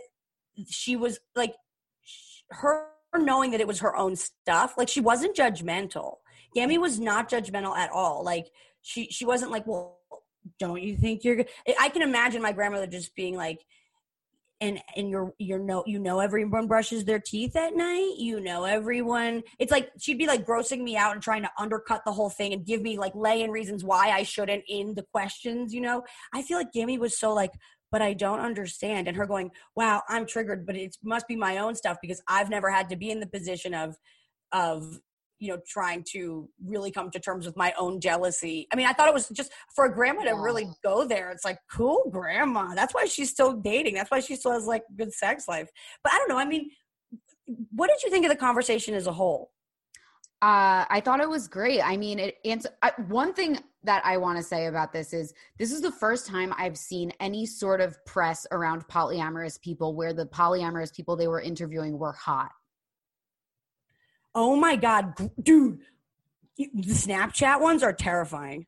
[0.70, 1.56] she was like,
[2.50, 2.88] her
[3.18, 4.78] knowing that it was her own stuff.
[4.78, 6.18] Like she wasn't judgmental.
[6.54, 8.24] Gammy was not judgmental at all.
[8.24, 8.48] Like
[8.82, 9.97] she, she wasn't like, well,
[10.60, 11.38] don't you think you're?
[11.38, 11.50] good?
[11.80, 13.60] I can imagine my grandmother just being like,
[14.60, 18.64] and and you're you're know you know everyone brushes their teeth at night you know
[18.64, 22.30] everyone it's like she'd be like grossing me out and trying to undercut the whole
[22.30, 25.82] thing and give me like lay in reasons why i shouldn't in the questions you
[25.82, 27.52] know i feel like Gammy was so like
[27.92, 31.58] but i don't understand and her going wow i'm triggered but it must be my
[31.58, 33.96] own stuff because i've never had to be in the position of
[34.52, 35.00] of
[35.40, 38.94] you know trying to really come to terms with my own jealousy i mean i
[38.94, 40.42] thought it was just for a grandma to Yeah.
[40.42, 44.36] really go there it's like cool grandma that's why she's still dating that's why she
[44.36, 45.70] still has like good sex life
[46.04, 46.70] but i don't know i mean
[47.72, 49.52] what did you think of the conversation as a whole
[50.40, 51.82] Uh, I thought it was great.
[51.82, 53.58] I mean, it answer I, one thing
[53.90, 57.12] that I want to say about this is this is the first time I've seen
[57.20, 62.14] any sort of press around polyamorous people where the polyamorous people they were interviewing were
[62.14, 62.52] hot.
[64.38, 65.14] Oh my god
[65.44, 65.80] dude
[66.58, 68.66] the snapchat ones are terrifying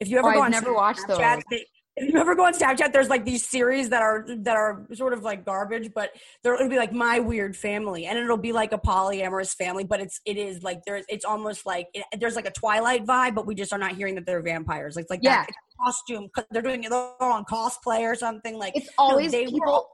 [0.00, 1.42] if you ever Oh, go I've on never watched Snapchat, those.
[1.50, 1.66] they-
[1.98, 5.14] if you ever go on Snapchat, there's like these series that are that are sort
[5.14, 6.10] of like garbage, but
[6.44, 9.98] there it'll be like my weird family, and it'll be like a polyamorous family, but
[10.02, 13.46] it's it is like there's it's almost like it, there's like a Twilight vibe, but
[13.46, 14.94] we just are not hearing that they're vampires.
[14.94, 15.36] Like it's like Yeah.
[15.46, 18.58] that costume, they're doing it on cosplay or something.
[18.58, 19.90] Like It's no, always they people all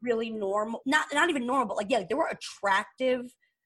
[0.00, 3.22] really normal, not not even normal, but like yeah, like they were attractive,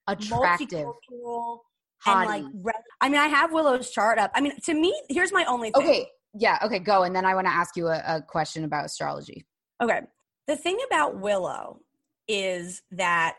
[0.07, 0.85] attractive.
[0.85, 1.59] multicultural,
[2.05, 2.25] and
[2.63, 4.31] like I mean, I have Willow's chart up.
[4.35, 5.83] I mean, to me, here's my only thing.
[5.83, 7.03] Okay, yeah, okay, go.
[7.03, 9.45] And then I want to ask you a, a question about astrology.
[9.81, 10.01] Okay.
[10.47, 11.79] The thing about Willow
[12.27, 13.35] is that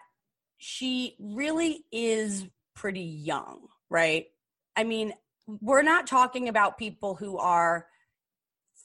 [0.59, 4.27] she really is pretty young, right?
[4.77, 5.13] I mean,
[5.47, 7.87] we're not talking about people who are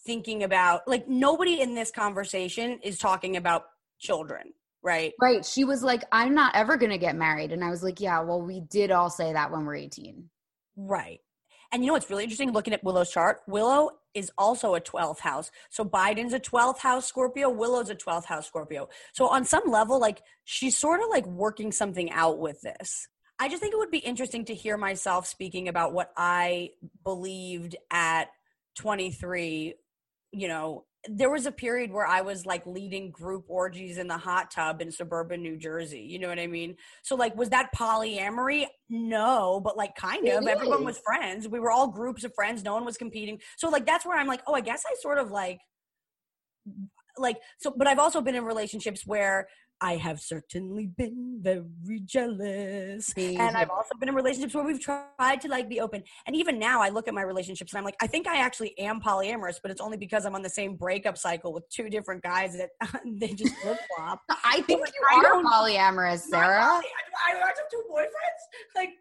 [0.06, 3.64] thinking about like nobody in this conversation is talking about
[4.00, 4.54] children,
[4.84, 5.14] right?
[5.20, 5.46] Right.
[5.46, 7.52] She was like, I'm not ever going to get married.
[7.52, 10.30] And I was like, yeah, well, we did all say that when we're 18.
[10.76, 11.20] Right.
[11.72, 13.40] And you know what's really interesting looking at Willow's chart?
[13.48, 15.52] Willow is also a 12th house.
[15.70, 18.90] So Biden's a 12th house Scorpio, Willow's a 12th house Scorpio.
[19.14, 23.08] So on some level, like she's sort of like working something out with this.
[23.40, 26.72] I just think it would be interesting to hear myself speaking about what I
[27.04, 28.26] believed at
[28.76, 29.76] 23.
[30.34, 34.18] You know, there was a period where I was like leading group orgies in the
[34.18, 36.02] hot tub in suburban New Jersey.
[36.02, 36.76] You know what I mean?
[37.02, 38.68] So, like, was that polyamory?
[38.90, 40.46] No, but like, kind of.
[40.48, 41.48] Everyone was friends.
[41.48, 42.64] We were all groups of friends.
[42.64, 43.40] No one was competing.
[43.58, 45.60] So, like, that's where I'm like, oh, I guess I sort of like,
[47.18, 49.48] like, so, but I've also been in relationships where
[49.84, 53.12] I have certainly been very jealous.
[53.18, 56.04] And I've also been in relationships where we've tried to like be open.
[56.28, 58.78] And even now I look at my relationships and I'm like, I think I actually
[58.78, 62.22] am polyamorous, but it's only because I'm on the same breakup cycle with two different
[62.22, 62.70] guys that
[63.06, 64.22] they just flip flop.
[64.30, 66.62] I think like, you I are polyamorous, Sara.
[66.62, 66.82] I,
[67.28, 68.76] I, I have two boyfriends.
[68.76, 68.92] Like,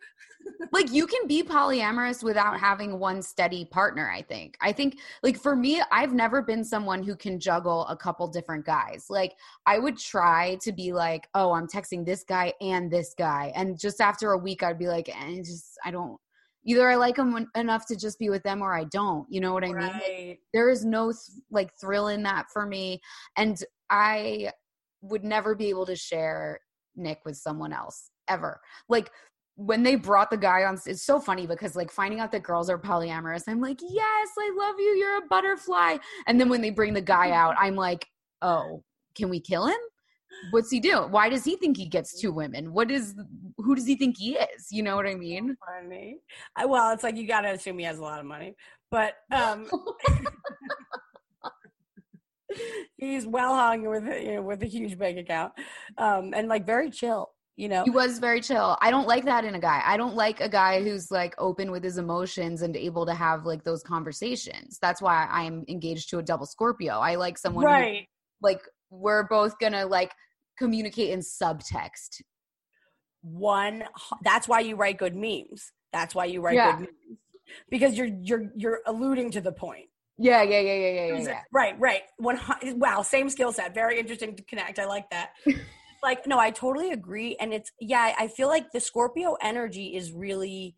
[0.72, 4.56] like you can be polyamorous without having one steady partner i think.
[4.60, 8.64] I think like for me i've never been someone who can juggle a couple different
[8.64, 9.06] guys.
[9.08, 9.34] Like
[9.66, 13.78] i would try to be like oh i'm texting this guy and this guy and
[13.78, 16.16] just after a week i'd be like eh, "And just i don't
[16.64, 19.52] either i like them enough to just be with them or i don't you know
[19.52, 19.76] what i mean?
[19.76, 23.00] Like, there is no th- like thrill in that for me
[23.36, 24.50] and i
[25.02, 26.60] would never be able to share
[26.96, 28.60] nick with someone else ever.
[28.88, 29.10] Like
[29.66, 32.70] when they brought the guy on it's so funny because like finding out that girls
[32.70, 35.96] are polyamorous i'm like yes i love you you're a butterfly.
[36.26, 38.06] And then when they bring the guy out i'm like
[38.40, 38.82] oh
[39.14, 39.76] can we kill him?
[40.50, 41.06] What's he do?
[41.10, 42.72] Why does he think he gets two women?
[42.72, 43.14] What is
[43.58, 44.68] who does he think he is?
[44.70, 45.56] You know what i mean?
[45.66, 46.18] Funny.
[46.56, 48.54] I, well, it's like you got to assume he has a lot of money,
[48.90, 49.68] but um,
[52.96, 55.52] he's well hung with you know with a huge bank account,
[55.98, 57.32] um, and like very chill.
[57.60, 58.78] You know, He was very chill.
[58.80, 59.82] I don't like that in a guy.
[59.84, 63.44] I don't like a guy who's like open with his emotions and able to have
[63.44, 64.78] like those conversations.
[64.80, 66.94] That's why I'm engaged to a double Scorpio.
[66.94, 67.98] I like someone who,
[68.40, 70.10] like we're both gonna like
[70.56, 72.22] communicate in subtext.
[73.20, 73.84] One.
[74.24, 75.70] That's why you write good memes.
[75.92, 76.78] That's why you write Yeah.
[76.78, 77.18] good memes
[77.68, 79.90] because you're you're you're alluding to the point.
[80.16, 81.28] Yeah, yeah, yeah, yeah, yeah, yeah.
[81.28, 81.42] yeah.
[81.52, 82.02] Right, right.
[82.16, 82.40] One.
[82.62, 83.74] Wow, same skill set.
[83.74, 84.78] Very interesting to connect.
[84.78, 85.32] I like that.
[86.02, 87.36] like, no, I totally agree.
[87.40, 90.76] And it's yeah, I feel like the Scorpio energy is really.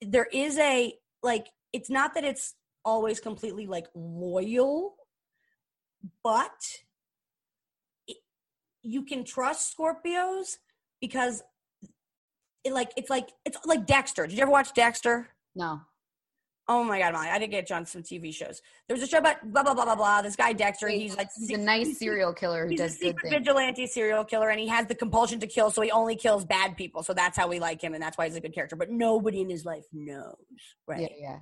[0.00, 1.46] There is a like.
[1.72, 4.96] It's not that it's always completely like loyal,
[6.24, 6.50] but
[8.06, 8.16] it,
[8.82, 10.56] you can trust Scorpios
[11.00, 11.42] because.
[12.62, 14.26] It like it's like it's like Dexter.
[14.26, 15.28] Did you ever watch Dexter?
[15.54, 15.80] No.
[16.70, 17.28] Oh my god, Molly!
[17.28, 18.62] I did get on some TV shows.
[18.86, 20.22] There was a show about blah blah blah blah blah.
[20.22, 23.28] This guy Dexter, he's like he's a nice he's- serial killer who He's a secret
[23.28, 26.76] vigilante serial killer, and he has the compulsion to kill, so he only kills bad
[26.76, 27.02] people.
[27.02, 28.76] So that's how we like him, and that's why he's a good character.
[28.76, 30.36] But nobody in his life knows,
[30.86, 31.00] right?
[31.00, 31.38] Yeah, yeah.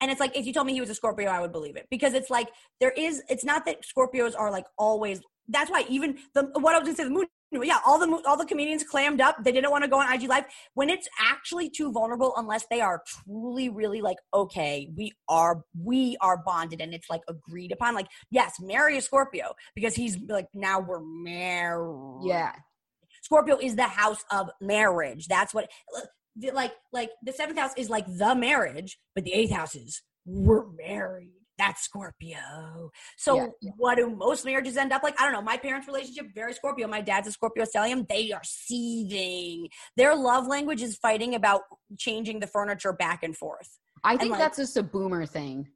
[0.00, 1.86] And it's like if you told me he was a Scorpio, I would believe it
[1.88, 2.48] because it's like
[2.80, 3.22] there is.
[3.28, 5.20] It's not that Scorpios are like always.
[5.46, 7.26] That's why even the what I was gonna say the moon.
[7.52, 9.36] Yeah, all the all the comedians clammed up.
[9.44, 10.44] They didn't want to go on IG Live
[10.74, 16.16] when it's actually too vulnerable, unless they are truly, really like, okay, we are we
[16.20, 17.94] are bonded, and it's like agreed upon.
[17.94, 22.22] Like, yes, marry a Scorpio because he's like now we're married.
[22.24, 22.52] Yeah.
[23.22, 25.26] Scorpio is the house of marriage.
[25.28, 25.70] That's what
[26.52, 30.66] like like the seventh house is like the marriage, but the eighth house is we're
[30.72, 31.41] married.
[31.58, 32.90] That's Scorpio.
[33.18, 35.20] So Yeah, what do most marriages end up like?
[35.20, 35.42] I don't know.
[35.42, 36.88] My parents' relationship very Scorpio.
[36.88, 38.08] My dad's a Scorpio stellium.
[38.08, 39.68] They are seething.
[39.96, 41.62] Their love language is fighting about
[41.98, 43.78] changing the furniture back and forth.
[44.04, 45.68] I think like- that's just a boomer thing.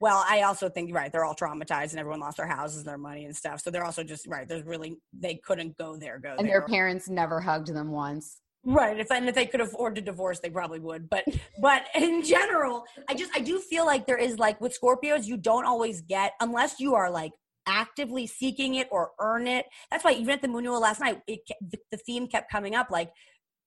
[0.00, 2.98] Well, I also think right, they're all traumatized and everyone lost their houses and their
[2.98, 3.60] money and stuff.
[3.60, 4.46] So they're also just right.
[4.46, 6.60] There's really they couldn't go there, go And there.
[6.60, 8.40] their parents never hugged them once.
[8.70, 9.00] Right.
[9.00, 11.08] If and if they could afford to divorce, they probably would.
[11.08, 11.24] But
[11.58, 15.38] but in general, I just I do feel like there is like with Scorpios, you
[15.38, 17.32] don't always get unless you are like
[17.66, 19.64] actively seeking it or earn it.
[19.90, 22.90] That's why even at the Moonual last night, it the, the theme kept coming up
[22.90, 23.10] like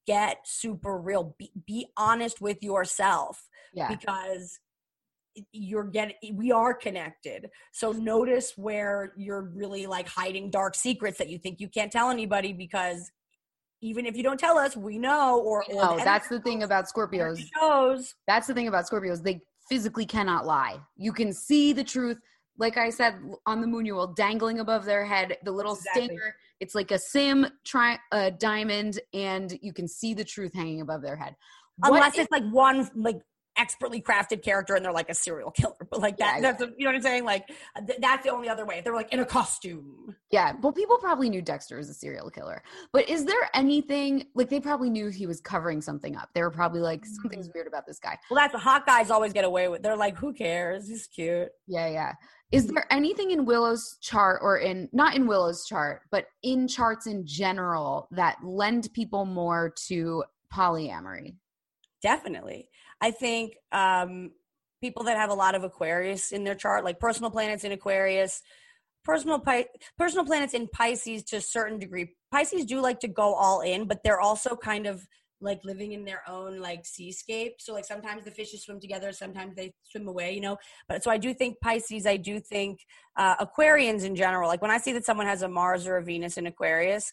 [0.06, 1.36] get super real.
[1.40, 3.88] Be, be honest with yourself Yeah.
[3.88, 4.60] because
[5.52, 11.30] you're getting we are connected so notice where you're really like hiding dark secrets that
[11.30, 13.10] you think you can't tell anybody because
[13.82, 16.64] even if you don't tell us we know or, or oh, No, that's the thing
[16.64, 17.42] about Scorpios.
[17.60, 19.22] shows That's the thing about Scorpios.
[19.24, 20.80] They physically cannot lie.
[20.98, 22.18] You can see the truth.
[22.58, 23.16] like I said
[23.46, 26.06] on the moon you will dangling above their head, the little Exactly.
[26.06, 26.36] stinger.
[26.60, 31.02] It's like a sim tri- a diamond, and you can see the truth hanging above
[31.02, 31.36] their head.
[31.78, 33.20] What Unless is- it's like one like
[33.62, 36.86] expertly crafted character and they're like a serial killer, but like that, Yeah, that's you
[36.86, 37.24] know what I'm saying.
[37.26, 37.48] Like
[37.86, 38.82] th- that's the only other way.
[38.84, 40.16] They're like in a costume.
[40.32, 42.64] Yeah, well, people probably knew Dexter was a serial killer.
[42.94, 46.30] But is there anything like they probably knew he was covering something up?
[46.34, 47.54] They were probably like, something's Mm.
[47.56, 48.18] weird about this guy.
[48.30, 49.84] Well, that's what hot guys always get away with.
[49.84, 50.88] They're like, who cares?
[50.88, 51.50] He's cute.
[51.68, 52.14] Yeah, yeah.
[52.52, 57.08] Is there anything in Willow's chart or in not in Willow's chart, but in charts
[57.08, 61.36] in general that lend people more to polyamory?
[62.02, 62.68] Definitely.
[63.02, 64.32] I think um,
[64.82, 68.42] people that have a lot of Aquarius in their chart, like personal planets in Aquarius,
[69.04, 72.14] personal Pi- personal planets in Pisces to a certain degree.
[72.32, 75.06] Pisces do like to go all in, but they're also kind of
[75.42, 77.56] like living in their own like seascape.
[77.60, 80.58] So like sometimes the fishes swim together, sometimes they swim away, you know.
[80.88, 82.80] But so I do think Pisces, I do think
[83.18, 84.48] uh, Aquarians in general.
[84.48, 87.12] Like when I see that someone has a Mars or a Venus in Aquarius,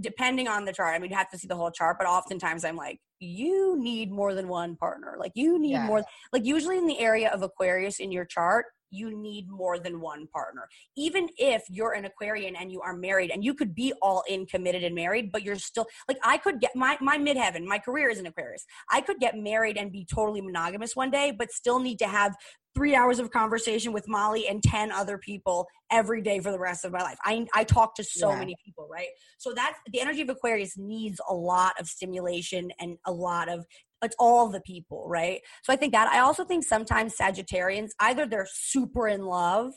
[0.00, 2.64] depending on the chart, I mean, you have to see the whole chart, but oftentimes
[2.64, 5.16] I'm like, you need more than one partner.
[5.18, 5.86] Like you need Yeah.
[5.86, 10.00] more, like usually in the area of Aquarius in your chart, you need more than
[10.00, 10.68] one partner.
[10.96, 14.46] Even if you're an Aquarian and you are married and you could be all in
[14.46, 18.08] committed and married, but you're still like I could get my my midheaven, my career
[18.10, 18.64] is in Aquarius.
[18.90, 22.34] I could get married and be totally monogamous one day, but still need to have
[22.76, 26.84] three hours of conversation with Molly and 10 other people every day for the rest
[26.84, 27.16] of my life.
[27.24, 28.38] I, I talk to so Yeah.
[28.38, 29.08] many people, right?
[29.38, 33.64] So that's the energy of Aquarius needs a lot of stimulation and a lot of
[34.02, 35.40] it's all the people, right?
[35.64, 39.72] So I think that I also think sometimes Sagittarians either they're super in love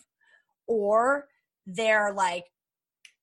[0.68, 1.26] or
[1.66, 2.46] they're like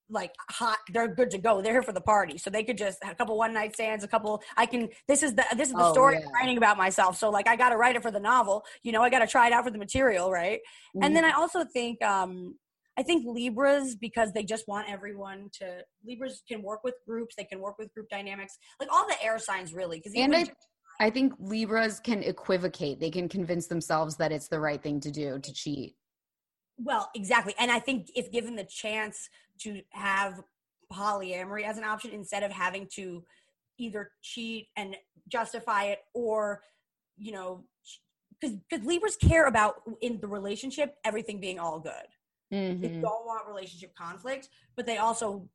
[0.08, 2.98] like hot they're good to go they're here for the party so they could just
[3.04, 5.82] a couple one night stands a couple i can this is the this is the
[5.82, 6.20] Oh, story yeah.
[6.24, 9.02] i'm writing about myself so like i gotta write it for the novel you know
[9.02, 10.60] i gotta try it out for the material right
[11.02, 11.32] and then Mm-hmm.
[11.32, 12.54] i also think um
[12.96, 17.42] i think libras because they just want everyone to libras can work with groups they
[17.44, 20.44] can work with group dynamics like all the air signs really because And I,
[20.98, 23.00] I think Libras can equivocate.
[23.00, 25.96] They can convince themselves that it's the right thing to do to cheat.
[26.78, 27.54] Well, exactly.
[27.58, 29.28] And I think if given the chance
[29.60, 30.42] to have
[30.92, 33.24] polyamory as an option instead of having to
[33.78, 34.96] either cheat and
[35.28, 36.62] justify it or,
[37.18, 37.64] you know,
[38.40, 42.06] because because Libras care about in the relationship everything being all good.
[42.50, 43.00] They Mhm.
[43.02, 45.48] don't want relationship conflict, but they also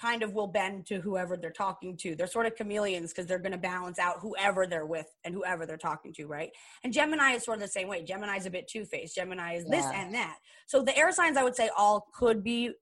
[0.00, 2.16] kind of will bend to whoever they're talking to.
[2.16, 5.66] They're sort of chameleons because they're going to balance out whoever they're with and whoever
[5.66, 6.50] they're talking to, right?
[6.82, 8.02] And Gemini is sort of the same way.
[8.02, 9.14] Gemini is a bit two faced.
[9.14, 10.38] Gemini is this and that.
[10.66, 12.72] So the air signs, I would say, all could be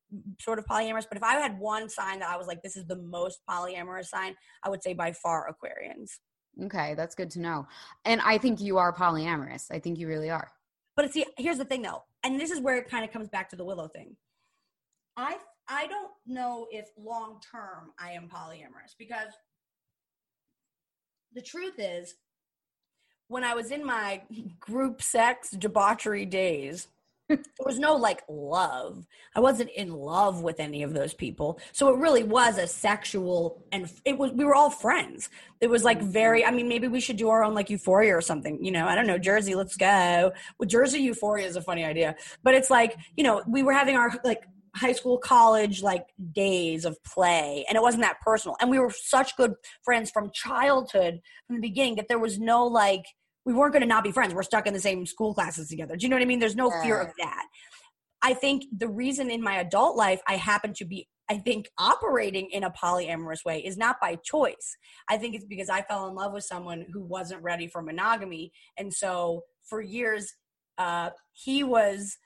[0.40, 1.04] sort of polyamorous.
[1.08, 4.06] But if I had one sign that I was like, this is the most polyamorous
[4.06, 6.10] sign, I would say by far Aquarians.
[6.64, 7.66] Okay, that's good to know.
[8.04, 9.70] And I think you are polyamorous.
[9.70, 10.50] I think you really are.
[10.96, 13.48] But see, here's the thing though, and this is where it kind of comes back
[13.50, 14.16] to the Willow thing.
[15.16, 15.36] I
[15.72, 19.32] I don't know if long term I am polyamorous because
[21.34, 22.14] the truth is,
[23.28, 24.22] when I was in my
[24.60, 26.88] group sex debauchery days,
[27.28, 29.06] there was no like love.
[29.34, 31.58] I wasn't in love with any of those people.
[31.72, 35.30] So it really was a sexual and it was we were all friends.
[35.62, 38.20] It was like very I mean maybe we should do our own like euphoria or
[38.20, 38.62] something.
[38.62, 40.32] You know, I don't know, Jersey, let's go.
[40.58, 42.16] Well, Jersey euphoria is a funny idea.
[42.42, 44.42] But it's like, you know, we were having our like
[44.74, 48.56] high school college like days of play and it wasn't that personal.
[48.60, 49.54] And we were such good
[49.84, 53.04] friends from childhood from the beginning that there was no like
[53.44, 54.34] we weren't going to not be friends.
[54.34, 55.96] We're stuck in the same school classes together.
[55.96, 56.38] Do you know what i mean?
[56.38, 57.46] There's no fear of that.
[58.22, 62.48] I think the reason in my adult life i happen to be i think operating
[62.50, 64.76] in a polyamorous way is not by choice.
[65.08, 68.52] I think it's because i fell in love with someone who wasn't ready for monogamy
[68.78, 70.32] and so for years
[70.78, 72.16] uh, he was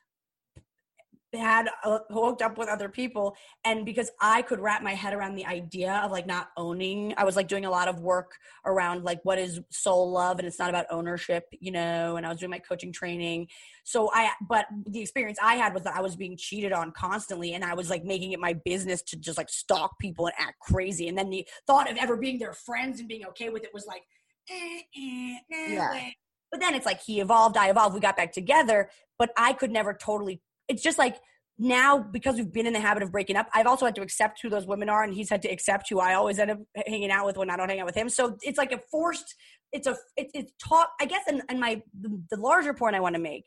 [1.35, 5.35] had uh, hooked up with other people and because i could wrap my head around
[5.35, 9.05] the idea of like not owning i was like doing a lot of work around
[9.05, 12.39] like what is soul love and it's not about ownership you know and i was
[12.39, 13.47] doing my coaching training.
[13.85, 17.55] So i but the experience i had was that i was being cheated on constantly
[17.55, 20.59] and i was like making it my business to just like stalk people and act
[20.61, 21.09] crazy.
[21.09, 23.87] And then the thought of ever being their friends and being okay with it was
[23.87, 24.03] like
[24.51, 26.11] eh, eh, Yeah.
[26.51, 29.71] but then it's like he evolved i evolved we got back together but i could
[29.71, 31.17] never totally it's just like
[31.59, 34.41] now because we've been in the habit of breaking up i've also had to accept
[34.43, 37.11] who those women are and he's had to accept who i always end up hanging
[37.11, 38.09] out with when i don't hang out with him.
[38.09, 39.35] So it's like a forced
[39.73, 43.15] it's a it, it's taught i guess and, and my the, larger point i want
[43.15, 43.45] to make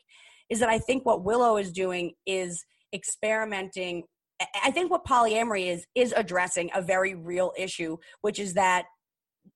[0.48, 4.02] is that i think what willow is doing is experimenting
[4.62, 8.84] i think what polyamory is is addressing a very real issue which is that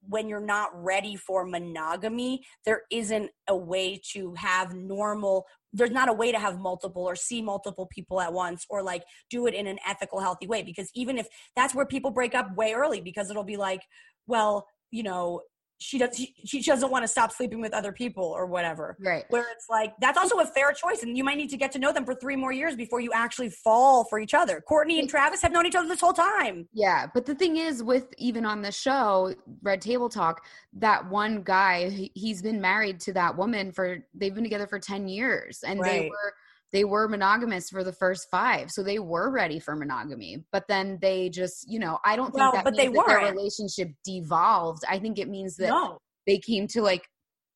[0.09, 5.45] when you're not ready for monogamy, there isn't a way to have normal
[5.75, 9.03] there's not a way to have multiple or see multiple people at once or like
[9.29, 12.55] do it in an ethical healthy way because even if that's where people break up
[12.57, 13.83] way early because it'll be like
[14.27, 15.43] well you know
[15.79, 18.97] she does she, she doesn't want to stop sleeping with other people or whatever.
[19.01, 19.25] Right.
[19.29, 21.79] where it's like that's also a fair choice and you might need to get to
[21.79, 24.62] know them for three more years before you actually fall for each other.
[24.70, 26.68] Kourtney and travis have known each other this whole time.
[26.72, 30.45] Yeah, but the thing is, with even on the show, Red Table Talk,
[30.75, 34.79] that one guy, he- he's been married to that woman for they've been together for
[34.79, 36.35] ten years, and they were
[36.75, 40.45] they were monogamous for the first five, so they were ready for monogamy.
[40.51, 43.07] But then they just, you know, I don't think Well, that but means they that
[43.07, 43.37] their weren't.
[43.37, 44.83] relationship devolved.
[44.91, 47.07] I think it means that no they came to like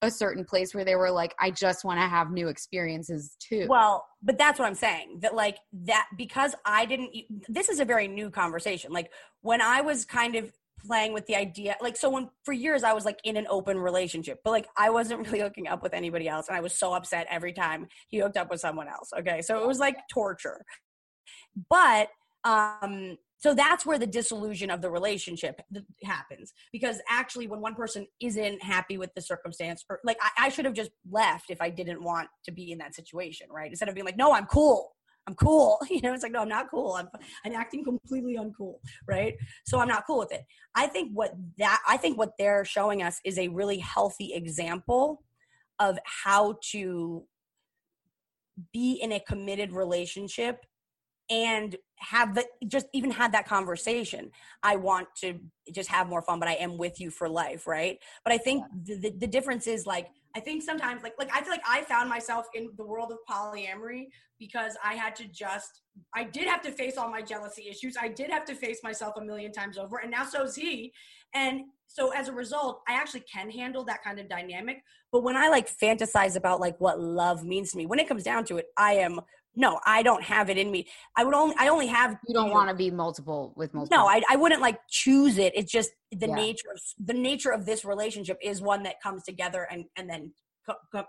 [0.02, 3.66] a certain place where they were like, I just want to have new experiences too.
[3.68, 5.18] Well, but that's what I'm saying.
[5.22, 7.10] That like that because I didn't.
[7.48, 8.92] This is a very new conversation.
[8.92, 9.10] Like
[9.40, 10.52] when I was kind of
[10.86, 13.78] playing with the idea, like so when for years I was like in an open
[13.78, 16.94] relationship, but like I wasn't really hooking up with anybody else, and I was so
[16.94, 19.10] upset every time he hooked up with someone else.
[19.18, 20.64] Okay, so it was like torture.
[21.68, 22.08] But
[22.44, 25.60] um so that's where the disillusion of the relationship
[26.04, 30.48] happens because actually when one person isn't happy with the circumstance or like I, I
[30.48, 33.88] should have just left if i didn't want to be in that situation right instead
[33.88, 34.92] of being like no i'm cool
[35.28, 36.94] i'm cool you know it's like no i'm not cool.
[36.94, 37.08] I'm,
[37.44, 38.76] I'm acting completely uncool
[39.06, 39.34] right?
[39.66, 40.44] So i'm not cool with it.
[40.74, 45.22] I think what that i think what they're showing us is a really healthy example
[45.78, 47.24] of how to
[48.72, 50.64] be in a committed relationship
[51.30, 54.30] and have the just even had that conversation.
[54.62, 55.38] I want to
[55.72, 57.98] just have more fun but i am with you for life right?
[58.24, 61.40] But i think the, the, the difference is like i think sometimes like like i
[61.40, 64.06] feel like i found myself in the world of polyamory
[64.38, 65.82] because i had to just
[66.14, 67.96] i did have to face all my jealousy issues.
[68.00, 70.92] I did have to face myself a million times over and now so's he.
[71.34, 74.82] And so as a result i actually can handle that kind of dynamic.
[75.12, 78.22] But when i like fantasize about like what love means to me when it comes
[78.22, 79.20] down to it i am
[79.58, 80.86] no i don't have it in me.
[81.16, 83.98] I would only i only have you don't know, want to be multiple with multiple.
[83.98, 85.52] no I, I wouldn't like choose it.
[85.54, 86.34] It's just the Yeah.
[86.44, 90.32] nature of the nature of this relationship is one that comes together and and then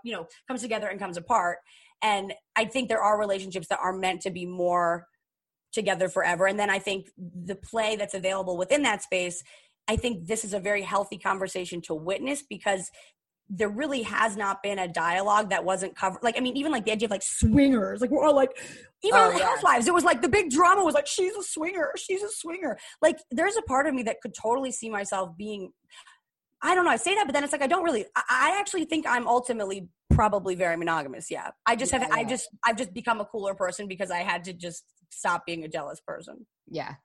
[0.04, 1.58] you know comes together and comes apart.
[2.02, 5.06] And i think there are relationships that are meant to be more
[5.72, 6.46] together forever.
[6.46, 7.06] And then i think
[7.46, 9.42] the play that's available within that space
[9.88, 12.90] i think this is a very healthy conversation to witness because
[13.52, 16.22] there really has not been a dialogue that wasn't covered.
[16.22, 18.50] Like, I mean, even like the idea of like swingers, like we're all like,
[19.02, 19.46] even Oh, on the yeah.
[19.46, 22.78] Housewives, it was like the big drama was like, she's a swinger, she's a swinger.
[23.02, 25.72] Like, there's a part of me that could totally see myself being.
[26.62, 26.90] I don't know.
[26.90, 28.04] I say that, but then it's like I don't really.
[28.14, 31.30] I, I actually think I'm ultimately probably very monogamous.
[31.30, 32.02] Yeah, I just have.
[32.02, 32.50] Yeah, I just.
[32.62, 36.00] I've just become a cooler person because I had to just stop being a jealous
[36.06, 36.46] person.
[36.68, 36.96] Yeah.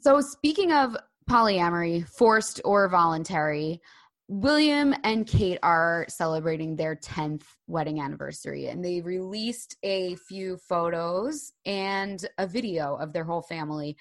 [0.00, 0.96] So speaking of
[1.28, 3.82] polyamory, forced or voluntary,
[4.28, 11.52] William and Kate are celebrating their 10th wedding anniversary and they released a few photos
[11.66, 13.96] and a video of their whole family.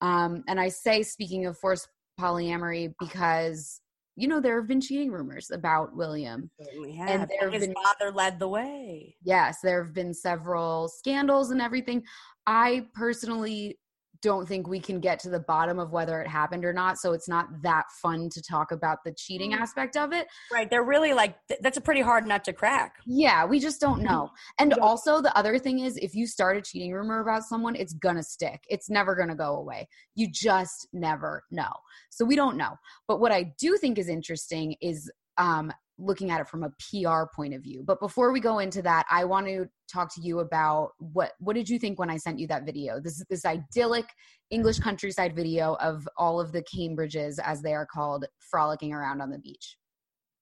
[0.00, 1.88] Um, and I say, speaking of forced
[2.20, 3.80] polyamory, because,
[4.14, 6.50] you know, there have been cheating rumors about William.
[6.62, 9.16] Certainly And there his been- father led the way.
[9.24, 12.04] Yes, there have been several scandals and everything.
[12.46, 13.78] I personally
[14.24, 16.98] don't think we can get to the bottom of whether it happened or not.
[16.98, 19.60] So it's not that fun to talk about the cheating Mm.
[19.60, 20.26] aspect of it.
[20.50, 20.68] Right.
[20.68, 22.96] They're really like th- that's a pretty hard nut to crack.
[23.06, 24.30] Yeah, we just don't know.
[24.58, 27.76] And don't- also, the other thing is, if you start a cheating rumor about someone,
[27.76, 28.64] it's gonna stick.
[28.68, 29.86] It's never gonna go away.
[30.14, 31.72] You just never know.
[32.10, 32.76] So we don't know.
[33.06, 37.24] But what I do think is interesting is um, looking at it from a PR
[37.34, 37.82] point of view.
[37.86, 41.54] But before we go into that, I want to talk to you about what what
[41.54, 43.00] did you think when I sent you that video?
[43.00, 44.06] This is this idyllic
[44.50, 49.30] English countryside video of all of the Cambridges, as they are called, frolicking around on
[49.30, 49.76] the beach.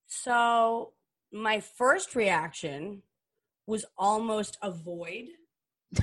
[0.07, 0.93] So
[1.31, 3.03] my first reaction
[3.67, 5.25] was almost a void.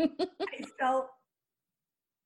[0.00, 1.08] I felt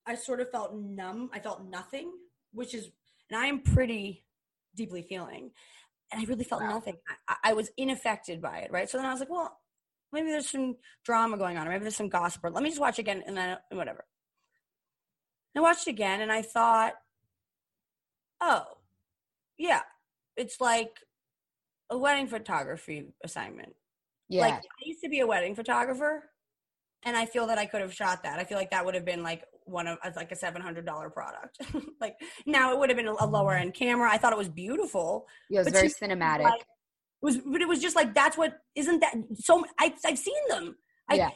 [0.06, 1.30] I sort of felt numb.
[1.32, 2.10] I felt nothing,
[2.52, 2.90] which is
[3.30, 4.24] and I am pretty
[4.74, 5.50] deeply feeling.
[6.12, 6.70] And I really felt Wow.
[6.70, 6.96] nothing.
[7.28, 8.88] I, I was unaffected by it, right?
[8.88, 9.56] So then I was like, well,
[10.12, 12.80] maybe there's some drama going on, or maybe there's some gossip, or let me just
[12.80, 14.04] watch again and then whatever.
[15.56, 16.94] I watched again and I thought,
[18.40, 18.64] oh,
[19.58, 19.82] yeah,
[20.36, 20.98] it's like
[21.90, 23.74] a wedding photography assignment.
[24.28, 24.42] Yeah.
[24.42, 26.30] Like I used to be a wedding photographer,
[27.02, 28.38] and I feel that I could have shot that.
[28.38, 30.86] I feel like that would have been like one of as like a seven hundred
[30.86, 31.58] dollar product.
[32.00, 32.16] like
[32.46, 33.62] now it would have been a, lower mm-hmm.
[33.62, 34.10] end camera.
[34.10, 35.26] I thought it was beautiful.
[35.48, 36.44] yeah, it was very cinematic.
[36.44, 36.66] Like, it
[37.22, 39.64] was, but it was just like that's what isn't that so?
[39.78, 40.76] I I've seen them.
[41.08, 41.30] I, Yeah.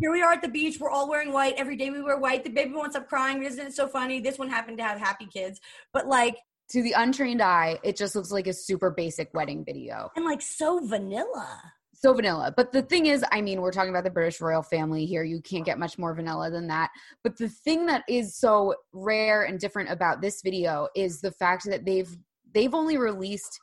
[0.00, 0.78] Here we are at the beach.
[0.78, 1.90] We're all wearing white every day.
[1.90, 2.44] We wear white.
[2.44, 3.42] The baby won't stop crying.
[3.42, 4.20] Isn't it so funny?
[4.20, 5.60] This one happened to have happy kids,
[5.92, 6.36] but like
[6.70, 10.10] to the untrained eye, it just looks like a super basic wedding video.
[10.16, 11.60] And like so vanilla.
[12.00, 12.54] So vanilla.
[12.56, 15.24] But the thing is, I mean, we're talking about the British royal family here.
[15.24, 16.90] You can't get much more vanilla than that.
[17.24, 21.64] But the thing that is so rare and different about this video is the fact
[21.64, 22.16] that they've
[22.54, 23.58] they've only released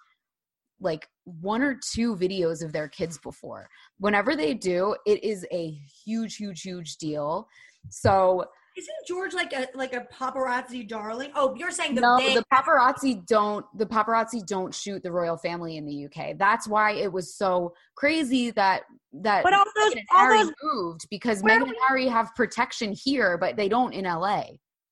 [0.82, 3.70] like one or two videos of their kids before.
[4.00, 7.48] Whenever they do, it is a huge, huge, huge deal.
[7.90, 8.44] So
[8.78, 11.32] Isn't George like a like a paparazzi darling?
[11.34, 15.38] Oh, you're saying the no, they- the paparazzi don't the paparazzi don't shoot the royal
[15.38, 16.38] family in the UK.
[16.38, 20.38] That's why it was so crazy that that But all those- Meghan and all Harry
[20.44, 24.06] those- moved because Where Meghan we- and Harry have protection here, but they don't in
[24.06, 24.44] LA.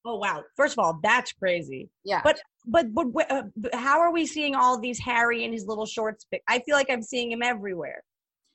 [0.06, 0.44] Oh wow!
[0.58, 1.90] First of all, that's crazy.
[2.04, 5.66] Yeah, But but but uh, b- how are we seeing all these Harry and his
[5.66, 6.26] little shorts?
[6.32, 8.02] Pic- I feel like I'm seeing him everywhere.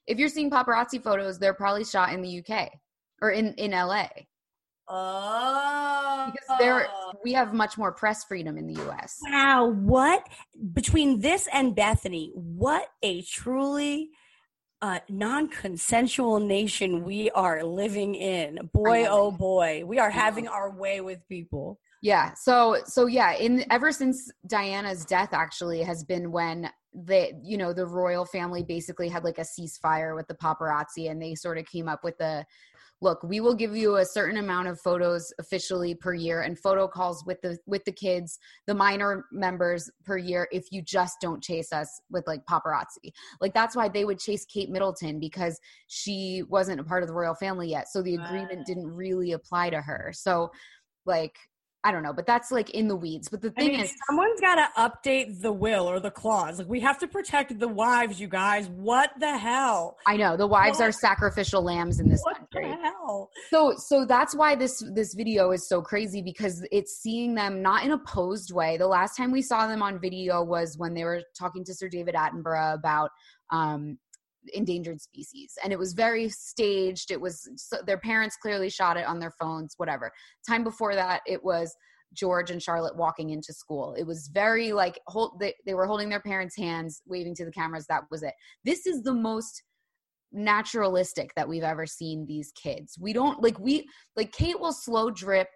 [0.07, 2.71] if you're seeing paparazzi photos, they're probably shot in the UK
[3.21, 4.09] or in in LA
[4.91, 6.31] Oh.
[6.33, 6.89] because there
[7.23, 9.19] we have much more press freedom in the US.
[9.31, 10.27] Wow, what
[10.73, 14.11] between this and Bethenny, what a truly
[14.81, 18.71] uh, non-consensual nation we are living in.
[18.73, 21.81] Boy, oh boy, we are having our way with people.
[22.01, 22.33] Yeah.
[22.35, 27.73] So so yeah, in ever since Diana's death actually has been when the you know
[27.73, 31.67] the royal family basically had like a ceasefire with the paparazzi and they sort of
[31.67, 32.45] came up with the
[33.01, 36.89] look, we will give you a certain amount of photos officially per year and photo
[36.89, 41.43] calls with the with the kids, the minor members per year if you just don't
[41.43, 43.13] chase us with like paparazzi.
[43.41, 47.15] Like that's why they would chase Kate Middleton because she wasn't a part of the
[47.15, 47.89] royal family yet.
[47.89, 50.13] So the agreement didn't really apply to her.
[50.15, 50.51] So
[51.07, 51.37] like
[51.89, 53.31] I don't know, but that's like in the weeds.
[53.31, 56.59] But the I thing mean, is, someone's got to update the will or the clause.
[56.59, 58.69] Like we have to protect the wives, you guys.
[58.69, 59.97] What the hell?
[60.07, 62.69] I know the wives are sacrificial lambs in this What country.
[62.73, 63.31] the hell?
[63.49, 67.87] So so that's why this this video is so crazy because it's seeing them not
[67.87, 68.77] in a posed way.
[68.77, 71.89] The last time we saw them on video was when they were talking to Sir
[71.89, 73.09] David Attenborough about
[73.51, 73.97] um
[74.53, 77.11] endangered species and it was very staged.
[77.11, 80.11] It was so their parents clearly shot it on their phones whatever.
[80.49, 81.75] Time before that it was
[82.15, 83.95] george and charlotte walking into school.
[83.95, 87.53] It was very like hold they, they were holding their parents hands waving to the
[87.53, 87.87] cameras.
[87.89, 88.35] That was it.
[88.65, 89.63] This is the most
[90.33, 92.97] naturalistic that we've ever seen these kids.
[93.01, 95.49] We don't like we like kate will slow drip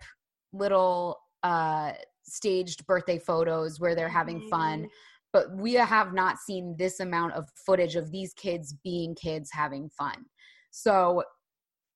[0.53, 1.93] little uh
[2.25, 4.89] staged birthday photos where they're having fun
[5.33, 9.89] but we have not seen this amount of footage of these kids being kids having
[9.91, 10.25] fun
[10.71, 11.23] so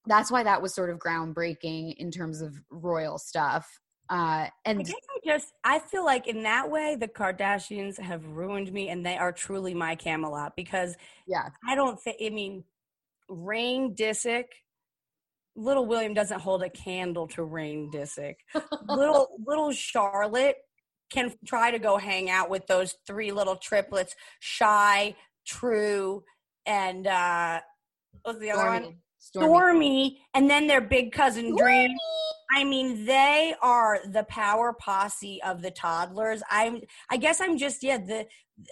[0.07, 3.69] that's why that was sort of groundbreaking in terms of royal stuff
[4.11, 8.25] uh I and guess I just I feel like in that way the Kardashians have
[8.25, 10.95] ruined me and they are truly my Camelot because
[11.27, 12.65] yeah I don't think I mean
[13.29, 14.45] Rain Disick
[15.57, 18.37] little William doesn't hold a candle to Rain Disick.
[18.89, 20.57] little little Charlotte
[21.11, 24.15] can try to go hang out with those three little triplets,
[24.59, 25.15] Chi,
[25.47, 26.25] True,
[26.67, 27.61] and uh
[28.23, 28.83] what's the other one?
[28.83, 28.97] stormy
[29.27, 31.91] stormy, Stormy, and then their big cousin Dream.
[32.53, 36.43] I mean, they are the power posse of the toddlers.
[36.49, 36.81] I'm,
[37.11, 38.27] I guess I'm just, yeah, the,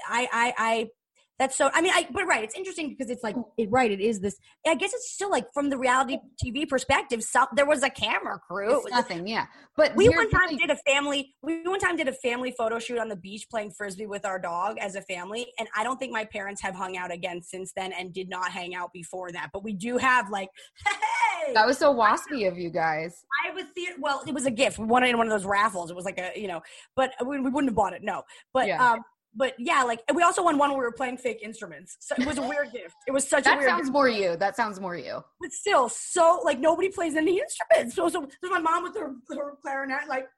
[0.09, 0.91] I, I, I,
[1.39, 4.01] that's so, I mean, I, but right, it's interesting because it's like, it, right, it
[4.01, 7.83] is this, I guess it's still like from the reality TV perspective, so, there was
[7.83, 8.81] a camera crew.
[8.81, 11.35] It's nothing yeah but we one time did a family.
[11.43, 14.39] We one time did a family photo shoot on the beach playing frisbee with our
[14.39, 17.73] dog as a family, and I don't think my parents have hung out again since
[17.75, 19.51] then, and did not hang out before that.
[19.53, 20.49] But we do have like,
[20.87, 23.97] hey, that was so waspy of you guys I a theater.
[23.99, 24.79] Well, it was a gift.
[24.79, 25.91] We won it in one of those raffles.
[25.91, 26.63] It was like a, you know,
[26.95, 28.03] but we, we wouldn't have bought it.
[28.03, 28.23] No,
[28.53, 28.93] but Yeah.
[28.93, 29.01] um,
[29.37, 31.97] but yeah, like we also won one where we were playing fake instruments.
[32.01, 32.95] So it was a weird gift.
[33.07, 33.63] It was such a weird.
[33.63, 33.93] that sounds gift.
[33.93, 37.97] more you that sounds more you But still, so like nobody plays any instruments.
[37.97, 40.29] So so there's my mom with her, her clarinet, like.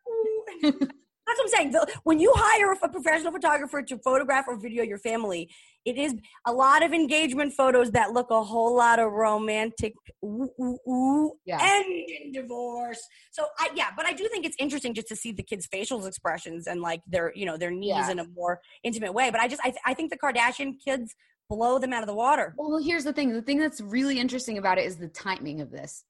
[0.64, 0.88] Ooh.
[1.26, 1.70] That's what I'm saying.
[1.72, 5.50] The- when you hire a professional photographer to photograph or video your family,
[5.84, 6.14] it is
[6.46, 11.32] a lot of engagement photos that look a whole lot of romantic ooh, ooh, ooh,
[11.44, 11.58] Yeah.
[11.60, 13.00] end in divorce.
[13.32, 16.04] So I yeah, but I do think it's interesting just to see the kids' facial
[16.06, 18.10] expressions and like their you know their knees Yeah.
[18.10, 19.30] in a more intimate way.
[19.30, 21.14] But I just I, th- I think the Kardashian kids
[21.48, 22.54] blow them out of the water.
[22.56, 23.32] Well, here's the thing.
[23.32, 26.04] The thing that's really interesting about it is the timing of this.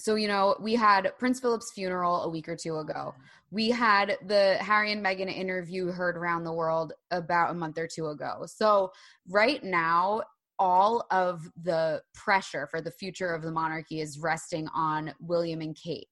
[0.00, 3.14] So, you know, we had Prince Philip's funeral a week or two ago.
[3.50, 7.86] We had the Harry and Meghan interview heard around the world about a month or
[7.86, 8.44] two ago.
[8.46, 8.92] So,
[9.28, 10.22] right now,
[10.58, 15.74] all of the pressure for the future of the monarchy is resting on William and
[15.74, 16.08] Kate.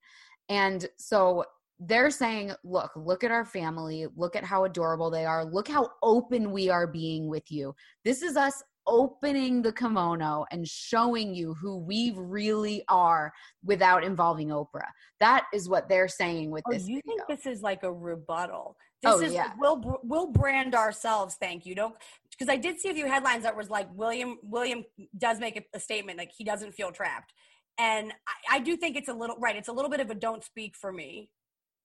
[0.48, 1.44] And so
[1.78, 4.06] they're saying, look, look at our family.
[4.16, 5.44] Look at how adorable they are.
[5.44, 7.74] Look how open we are being with you.
[8.04, 13.32] This is us opening the kimono and showing you who we really are
[13.62, 14.88] without involving Oprah.
[15.20, 17.24] That is what they're saying with Oh, this you video.
[17.26, 19.52] think this is like a rebuttal This Oh, is yeah.
[19.58, 21.36] we'll we'll brand ourselves.
[21.40, 21.74] Thank you.
[21.74, 21.94] Don't
[22.30, 24.84] because I did see a few headlines that was like William William
[25.16, 27.32] does make a, a statement like he doesn't feel trapped,
[27.78, 29.54] and I, I do think it's a little right.
[29.56, 31.30] It's a little bit of a don't speak for me.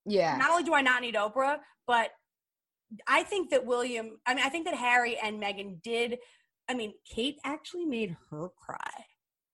[0.06, 0.38] Yeah.
[0.38, 2.10] Not only do I not need Oprah, but
[3.08, 4.20] I think that William.
[4.28, 6.18] I mean, I think that Harry and Meghan did.
[6.70, 9.06] I mean, Kate actually made her cry.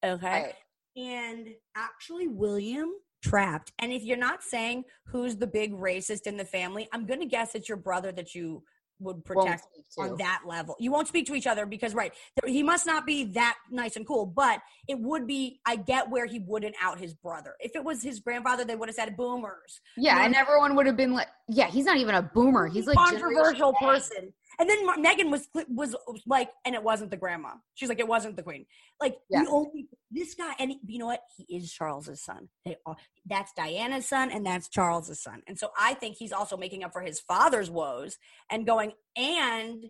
[0.03, 0.27] Okay.
[0.27, 0.53] Right.
[0.95, 2.89] and actually William
[3.21, 3.71] trapped.
[3.79, 7.25] And if you're not saying who's the big racist in the family, I'm going to
[7.25, 8.63] guess it's your brother that you
[9.01, 9.63] would protect
[9.97, 10.75] on that level.
[10.79, 12.13] You won't speak to each other because right,
[12.45, 16.25] he must not be that nice and cool, but it would be I get where
[16.25, 17.55] he wouldn't out his brother.
[17.59, 19.79] If it was his grandfather, they would have said boomers.
[19.95, 22.67] Yeah, know, and everyone would have been like, "Yeah, he's not even a boomer.
[22.67, 24.33] He's like controversial person.
[24.59, 25.95] And then Meghan was was
[26.27, 27.53] like, and it wasn't the grandma.
[27.75, 28.65] She's like, it wasn't the queen.
[29.01, 29.43] Like Yeah.
[29.45, 31.23] the only this guy, and he- you know what?
[31.37, 32.49] He is Charles's son.
[32.65, 32.97] They are.
[33.25, 35.43] That's Diana's son, and that's Charles's son.
[35.47, 38.17] And so I think he's also making up for his father's woes
[38.49, 38.91] and going.
[39.15, 39.85] And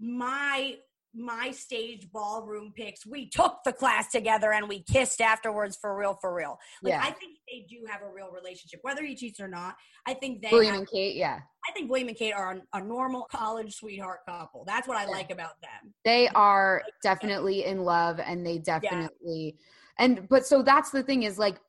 [0.00, 0.76] my
[1.16, 3.06] my stage ballroom pics.
[3.06, 6.58] We took the class together and we kissed afterwards for real, for real.
[6.82, 7.00] Like Yeah.
[7.02, 9.76] I think they do have a real relationship, whether he cheats or not.
[10.06, 12.78] I think they William have- and Kate, yeah, I think William and Kate are a,
[12.78, 14.64] a normal college sweetheart couple.
[14.66, 15.10] That's what I Yeah.
[15.10, 15.94] like about them.
[16.04, 19.56] they are definitely in love, and they definitely,
[19.98, 21.60] and but so that's the thing is like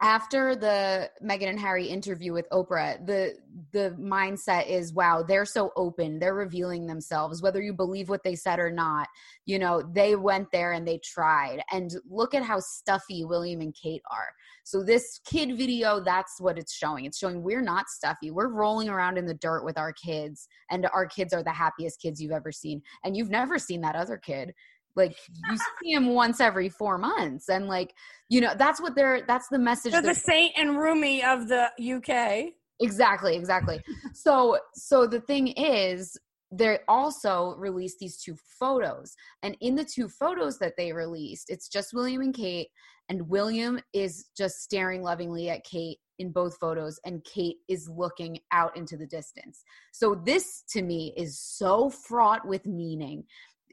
[0.00, 3.36] after the Meghan and Harry interview with Oprah, the
[3.72, 8.34] the mindset is wow, they're so open, they're revealing themselves, whether you believe what they
[8.34, 9.08] said or not.
[9.46, 13.74] You know, they went there and they tried, and look at how stuffy William and
[13.74, 14.28] Kate are.
[14.64, 17.04] So this kid video, that's what it's showing.
[17.04, 18.30] It's showing we're not stuffy.
[18.30, 22.00] We're rolling around in the dirt with our kids, and our kids are the happiest
[22.00, 22.82] kids you've ever seen.
[23.04, 24.54] And you've never seen that other kid.
[24.96, 27.94] Like you see him once every four months, and like
[28.28, 29.22] you know that's what they're.
[29.26, 29.92] That's the message.
[29.92, 32.52] They're they're- the Saint and Rumi of the UK.
[32.80, 33.80] exactly, exactly.
[34.14, 36.16] so so the thing is,
[36.52, 41.68] they also released these two photos, and in the two photos that they released, it's
[41.68, 42.68] just William and Kate,
[43.08, 48.38] and William is just staring lovingly at Kate in both photos and Kate is looking
[48.52, 49.62] out into the distance.
[49.92, 53.24] So this to me is so fraught with meaning.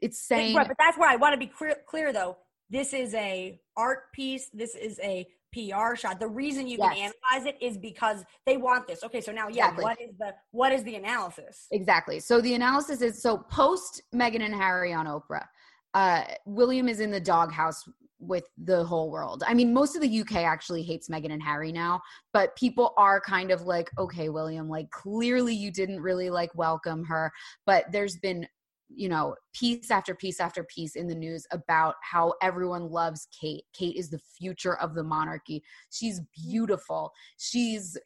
[0.02, 2.36] It's saying Right, but that's where I want to be clear, clear though.
[2.68, 4.50] This is a art piece.
[4.52, 6.18] This is a PR shot.
[6.18, 9.04] The reason you can analyze it is because they want this.
[9.04, 9.84] Okay, so now yeah, Exactly.
[9.84, 11.66] what is the what is the analysis?
[11.70, 12.20] Exactly.
[12.20, 15.46] So the analysis is so post Meghan and Harry on Oprah,
[15.94, 17.84] uh, William is in the doghouse
[18.18, 19.42] with the whole world.
[19.46, 22.00] I mean, most of the UK actually hates Meghan and Harry now,
[22.32, 27.04] but people are kind of like, okay, William, like clearly you didn't really like welcome
[27.04, 27.32] her,
[27.66, 28.46] but there's been
[28.94, 33.64] you know piece after piece after piece in the news about how everyone loves Kate.
[33.72, 35.62] Kate is the future of the monarchy.
[35.90, 36.50] She's mm-hmm.
[36.50, 37.12] beautiful.
[37.38, 37.96] She's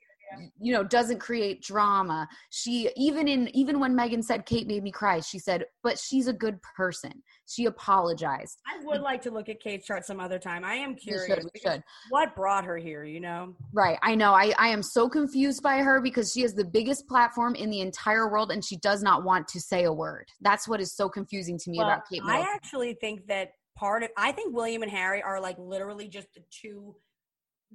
[0.61, 4.91] you know doesn't create drama she even in even when meghan said kate made me
[4.91, 7.13] cry she said but she's a good person
[7.49, 10.65] she apologized I would like to look at Kate's chart some other time.
[10.65, 11.27] I am We curious.
[11.27, 11.83] should, we should.
[12.11, 13.05] What brought her here?
[13.05, 13.55] You know.
[13.73, 17.07] right i know I, I am so confused by her because she has the biggest
[17.09, 20.67] platform in the entire world and she does not want to say a word that's
[20.69, 24.11] what is so confusing to me Well, about kate I actually think that part of
[24.17, 26.97] I think William and Harry are like literally just the two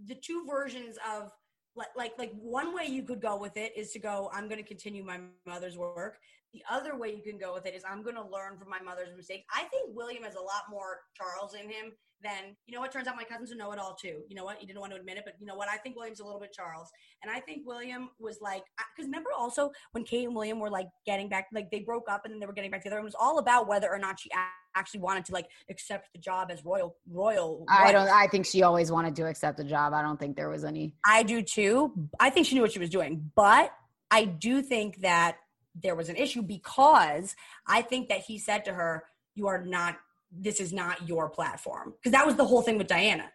[0.08, 1.32] the two versions of
[1.76, 4.62] like like like one way you could go with it is to go I'm going
[4.62, 6.18] to continue my mother's work.
[6.54, 8.82] The other way you can go with it is I'm going to learn from my
[8.82, 9.46] mother's mistakes.
[9.56, 11.94] I think William has a lot more Charles in him
[12.24, 14.22] than you know what turns out my cousins know it all too.
[14.28, 14.62] You know what?
[14.62, 15.70] You didn't want to admit it, but you know what?
[15.70, 16.90] I think William's a little bit Charles.
[17.24, 18.64] And I think William was like
[18.98, 22.26] cuz remember also when Kate and William were like getting back like they broke up
[22.26, 22.98] and then they were getting back together.
[22.98, 24.30] And it was all about whether or not she
[24.76, 27.92] actually wanted to like accept the job as royal royal i wife.
[27.92, 30.64] don't i think she always wanted to accept the job i don't think there was
[30.64, 31.94] any I do too.
[32.20, 33.72] I think she knew what she was doing, but
[34.10, 35.38] I do think that
[35.76, 37.36] there was an issue because
[37.68, 39.06] I think that he said to her,
[39.36, 39.98] "You are not.
[40.32, 43.32] This is not your platform." Because that was the whole thing with Diana.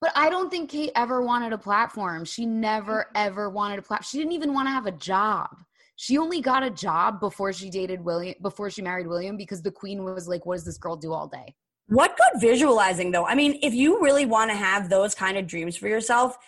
[0.00, 2.24] But I don't think Kate ever wanted a platform.
[2.24, 3.16] She never mm-hmm.
[3.16, 4.06] ever wanted a platform.
[4.10, 5.56] She didn't even want to have a job.
[6.02, 9.70] She only got a job before she dated William, before she married William, because the
[9.70, 11.54] queen was like, "What does this girl do all day?"
[11.88, 13.26] What good visualizing though?
[13.26, 16.38] I mean, if you really want to have those kind of dreams for yourself,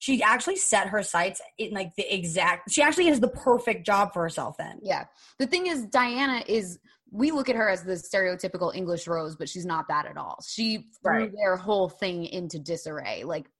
[0.00, 2.70] she actually set her sights in like the exact.
[2.70, 4.58] She actually has the perfect job for herself.
[4.58, 5.04] Then Yeah.
[5.38, 6.78] The thing is, Diana is.
[7.10, 10.44] We look at her as the stereotypical English rose, but she's not that at all.
[10.46, 11.32] She threw Right.
[11.34, 13.24] their whole thing into disarray.
[13.24, 13.50] Like,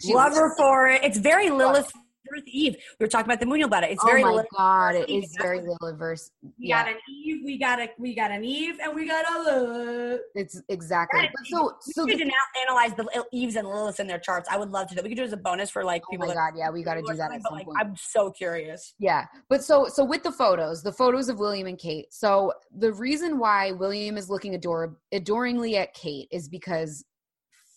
[0.00, 1.04] she love her for it.
[1.04, 1.92] It's very Lilith
[2.30, 2.76] Ruth Eve.
[2.98, 3.90] We were talking about the Moonual about it.
[3.90, 6.30] It's oh very my god, it is very Lilith verse.
[6.42, 9.24] You Yeah, got an Eve we got a we got an Eve, and we got
[9.28, 10.20] a Lilith.
[10.34, 11.20] It's exactly.
[11.22, 12.32] But so so we could now
[12.66, 14.48] analyze the Eves and Liliths in their charts.
[14.50, 15.04] I would love to do that.
[15.04, 16.26] We could do it as a bonus for like people.
[16.26, 16.28] oh people.
[16.28, 17.78] my that- god, yeah, we got to do that at some like, point.
[17.80, 18.94] I'm so curious.
[18.98, 19.26] Yeah.
[19.48, 22.06] But so so with the photos, the photos of William and Kate.
[22.12, 27.04] So the reason why William is looking ador- adoringly at Kate is because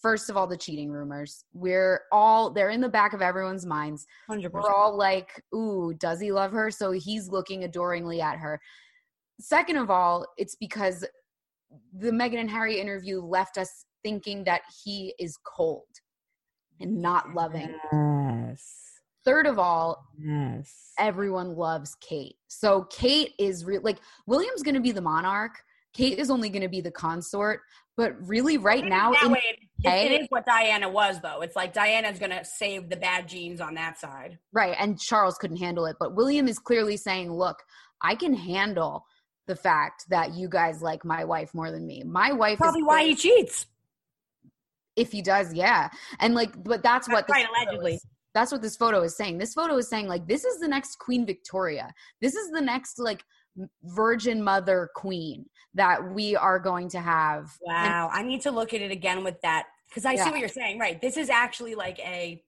[0.06, 1.46] first of all the cheating rumors.
[1.54, 4.06] We're all they're in the back of everyone's minds.
[4.30, 8.62] Hundred We're all like, "Ooh, does he love her?" So he's looking adoringly at her.
[9.40, 11.04] Second of all, it's because
[11.92, 15.88] the Meghan and Harry interview left us thinking that he is cold
[16.80, 17.74] and not loving.
[17.92, 18.62] Yes.
[19.26, 20.92] Third of all, Yes.
[21.00, 22.36] everyone loves Kate.
[22.48, 23.98] So Kate is re- like
[24.28, 25.60] William's going to be the monarch.
[25.96, 27.62] Kate is only going to be the consort.
[27.98, 29.36] But really, right now, that in,
[29.84, 30.16] it, it- Hey.
[30.16, 31.42] it is what Diana was, though.
[31.42, 34.40] It's like Diana's gonna save the bad genes on that side.
[34.54, 35.98] right, and Charles couldn't handle it.
[36.00, 37.58] But William is clearly saying, "Look,
[38.02, 39.06] I can handle
[39.48, 42.04] the fact that you guys like my wife more than me.
[42.04, 43.68] My wife Probably why he cheats.
[44.96, 45.90] if he does, yeah.
[46.20, 47.94] And like, but that's what That's this right, allegedly.
[47.96, 49.38] is- that's what this photo is saying.
[49.38, 51.94] This photo is saying like this is the next Queen Victoria.
[52.22, 53.24] This is the next like
[53.84, 57.52] Virgin Mother Queen that we are going to have.
[57.68, 60.26] And Wow, I need to look at it again with that because I Yeah.
[60.26, 60.80] see what you're saying.
[60.80, 62.42] Right, this is actually like a.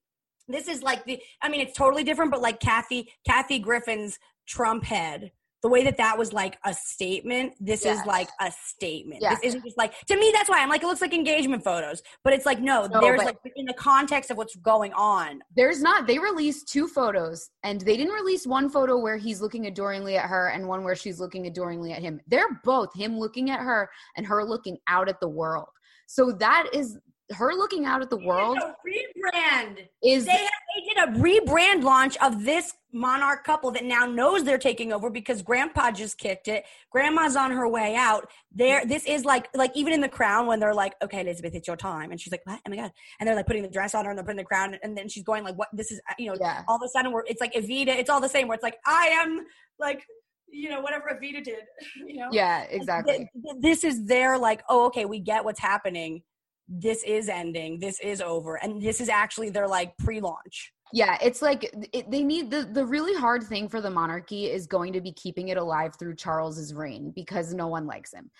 [0.47, 1.21] This is like the.
[1.41, 5.31] I mean, it's totally different, but like Kathy, Kathy Griffin's Trump head.
[5.63, 7.99] The way that that was like a statement, this Yes.
[7.99, 9.21] is like a statement.
[9.21, 9.31] Yeah.
[9.31, 10.31] This isn't just like to me.
[10.33, 13.23] That's why I'm like it looks like engagement photos, but it's like no, No, there's
[13.23, 15.41] like in the context of what's going on.
[15.55, 16.05] There's not.
[16.05, 20.25] They released two photos, and they didn't release one photo where he's looking adoringly at
[20.29, 22.19] her and one where she's looking adoringly at him.
[22.27, 25.69] They're both him looking at her and her looking out at the world.
[26.07, 26.97] So that is
[27.33, 29.87] her looking out at the world rebrand.
[30.03, 34.57] is They, they did a rebrand launch of this monarch couple that now knows they're
[34.57, 36.63] taking over because grandpa just kicked it.
[36.89, 38.29] Grandma's on her way out.
[38.53, 41.67] There, this is like, like even in the crown when they're like, okay, Elizabeth, it's
[41.67, 42.11] your time.
[42.11, 42.59] And she's like, what?
[42.65, 42.91] Oh my God.
[43.19, 44.77] And they're like putting the dress on her and they're putting the crown.
[44.81, 46.63] And then she's going like, what, this is, uh, you know, yeah.
[46.67, 47.89] all of a sudden we're, it's like Evita.
[47.89, 49.45] It's all the same where it's like, I am
[49.79, 50.03] like,
[50.49, 51.63] you know, whatever Evita did,
[52.07, 52.29] you know?
[52.31, 53.17] Yeah, exactly.
[53.17, 56.23] th- th- this is their like, oh, okay, we get what's happening.
[56.67, 57.79] This is ending.
[57.79, 58.55] This is over.
[58.55, 60.73] And this is actually their like pre-launch.
[60.93, 64.67] Yeah, it's like it, they need the the really hard thing for the monarchy is
[64.67, 68.31] going to be keeping it alive through Charles's reign because no one likes him.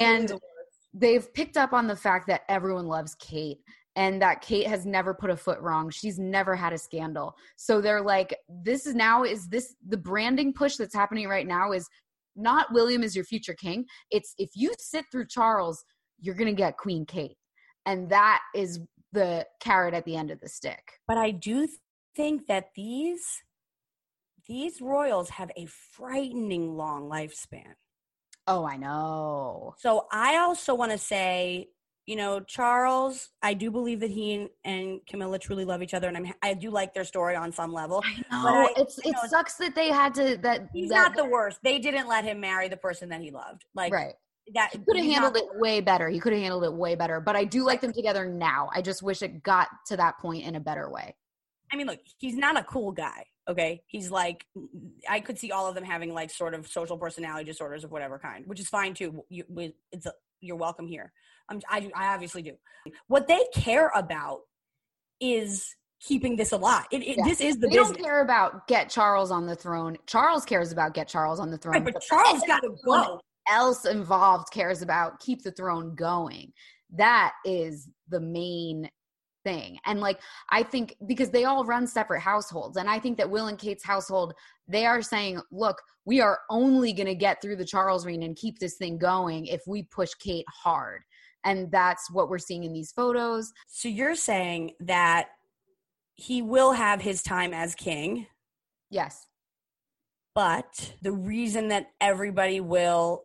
[0.00, 0.32] And
[0.94, 3.58] they've picked up on the fact that everyone loves Kate
[3.96, 5.90] and that Kate has never put a foot wrong.
[5.90, 7.34] She's never had a scandal.
[7.56, 11.72] So they're like this is now is this the branding push that's happening right now
[11.72, 11.88] is
[12.36, 13.84] not William is your future king.
[14.12, 15.84] It's if you sit through Charles,
[16.20, 17.36] you're going to get Queen Kate.
[17.88, 18.80] And that is
[19.12, 20.92] the carrot at the end of the stick.
[21.06, 21.66] but I do
[22.14, 23.42] think that these
[24.46, 27.74] these royals have a frightening long lifespan.
[28.46, 29.74] Oh, I know.
[29.78, 31.68] So I also want to say,
[32.06, 36.08] you know, Charles, I do believe that he and, and Camilla truly love each other,
[36.08, 38.02] and I'm I do like their story on some level.
[38.04, 38.48] I know.
[38.48, 41.58] I- it's it know sucks that they had to that He's that, not the worst.
[41.62, 43.64] They didn't let him marry the person that he loved.
[43.74, 44.14] Like right.
[44.54, 46.08] That He could have handled not- it way better.
[46.08, 47.20] He could have handled it way better.
[47.20, 48.70] But I do like them together now.
[48.74, 51.14] I just wish it got to that point in a better way.
[51.72, 53.24] I mean, look, he's not a cool guy.
[53.48, 54.44] Okay, he's like,
[55.08, 58.18] I could see all of them having like sort of social personality disorders of whatever
[58.18, 59.24] kind, which is fine too.
[59.30, 59.44] You,
[59.90, 61.12] it's a, you're welcome here.
[61.48, 62.52] I'm, I, do- I obviously do.
[63.06, 64.40] What they care about
[65.20, 66.84] is keeping this alive.
[66.92, 67.24] It, it, Yeah.
[67.24, 69.96] This is the They business, don't care about get Charles on the throne.
[70.06, 71.82] Charles cares about get Charles on the throne.
[71.82, 71.92] right?
[71.94, 73.20] But Charles got to go.
[73.50, 76.52] Else involved cares about keep the throne going.
[76.90, 78.90] That is the main
[79.44, 79.78] thing.
[79.86, 80.20] And like
[80.50, 83.84] I think because they all run separate households and I think that Will and Kate's
[83.84, 84.34] household
[84.66, 88.36] they are saying, "Look, we are only going to get through the Charles reign and
[88.36, 91.02] keep this thing going if we push Kate hard."
[91.44, 93.52] And that's what we're seeing in these photos.
[93.68, 95.28] So you're saying that
[96.16, 98.26] he will have his time as king,
[98.90, 99.24] Yes.
[100.34, 103.24] but the reason that everybody will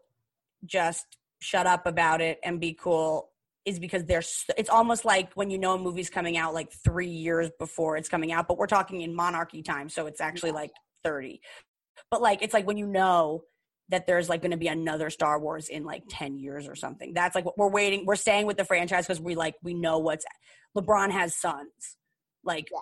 [0.65, 1.05] just
[1.41, 3.29] shut up about it and be cool
[3.65, 7.09] is because there's it's almost like when you know a movie's coming out like three
[7.09, 10.71] years before it's coming out but we're talking in monarchy time so it's actually like
[11.03, 11.41] 30
[12.11, 13.43] but like it's like when you know
[13.89, 17.13] that there's like going to be another star wars in like 10 years or something.
[17.13, 19.99] That's like what we're waiting we're staying with the franchise because we like we know
[19.99, 20.25] what's
[20.75, 21.97] lebron has sons.
[22.43, 22.81] Like we're,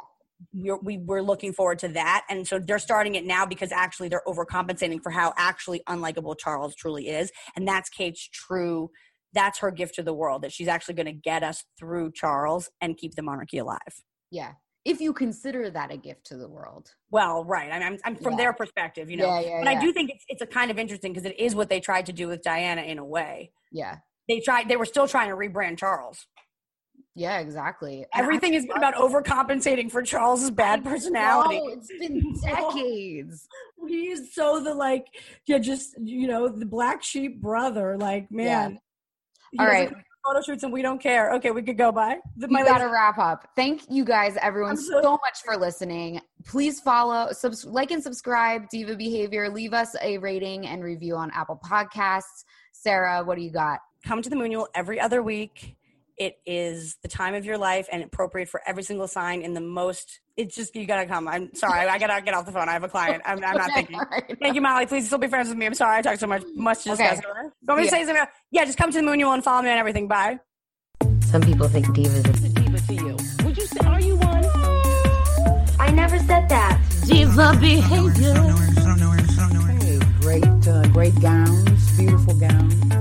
[0.53, 4.23] we, we're looking forward to that and so they're starting it now because actually they're
[4.27, 8.89] overcompensating for how actually unlikable charles truly is and that's kate's true
[9.33, 12.69] that's her gift to the world that she's actually going to get us through charles
[12.81, 13.77] and keep the monarchy alive
[14.31, 14.53] Yeah.
[14.83, 16.89] if you consider that a gift to the world.
[17.11, 17.71] Well, right.
[17.71, 18.37] I mean, I'm, I'm from Yeah.
[18.37, 19.27] their perspective, you know.
[19.27, 21.53] Yeah, yeah, but I do think it's it's a kind of interesting because it is
[21.53, 23.51] what they tried to do with Diana in a way.
[23.71, 23.97] Yeah.
[24.27, 24.69] They tried.
[24.69, 26.25] They were still trying to rebrand Charles.
[27.13, 28.05] Yeah, exactly.
[28.15, 31.57] Everything has been about overcompensating for Charles's bad personality.
[31.57, 33.47] it's been decades.
[33.87, 35.07] He is so the like,
[35.45, 37.97] yeah, just you know, the black sheep brother.
[37.97, 38.79] Like, man.
[39.51, 39.91] he All right.
[40.23, 41.33] Photo shoots and we don't care.
[41.33, 42.17] Okay, we could go by.
[42.37, 43.47] The- we my gotta wrap up.
[43.55, 46.21] Thank you guys, everyone, so- so much for listening.
[46.45, 48.69] Please follow, subs- like, and subscribe.
[48.69, 49.49] Diva Behavior.
[49.49, 52.45] Leave us a rating and review on Apple Podcasts.
[52.71, 53.79] Sara, what do you got?
[54.05, 55.75] come to the Moonual every other week.
[56.17, 59.61] It is the time of your life and appropriate for every single sign in the
[59.61, 60.19] most.
[60.37, 61.27] It's just you gotta come.
[61.27, 62.69] I'm sorry, I gotta get off the phone.
[62.69, 63.21] I have a client.
[63.25, 63.95] I'm, I'm not Okay, thinking.
[63.95, 64.37] all right.
[64.39, 64.85] Thank you, Molly.
[64.85, 65.65] Please still be friends with me.
[65.65, 66.43] I'm sorry I talk so much.
[66.55, 67.09] Much to Okay.
[67.09, 67.23] discuss.
[67.23, 68.01] You want me to Yeah.
[68.01, 68.25] say something?
[68.51, 70.07] Yeah, just come to the Moonual and follow me on everything.
[70.07, 70.39] Bye.
[71.31, 73.17] Some people think divas are Who's a diva to you?
[73.45, 74.45] Would you say, are you one?
[75.79, 76.79] I never said that.
[77.07, 78.33] Diva behavior.
[79.79, 83.00] Hey, great, uh, great gowns, beautiful gowns.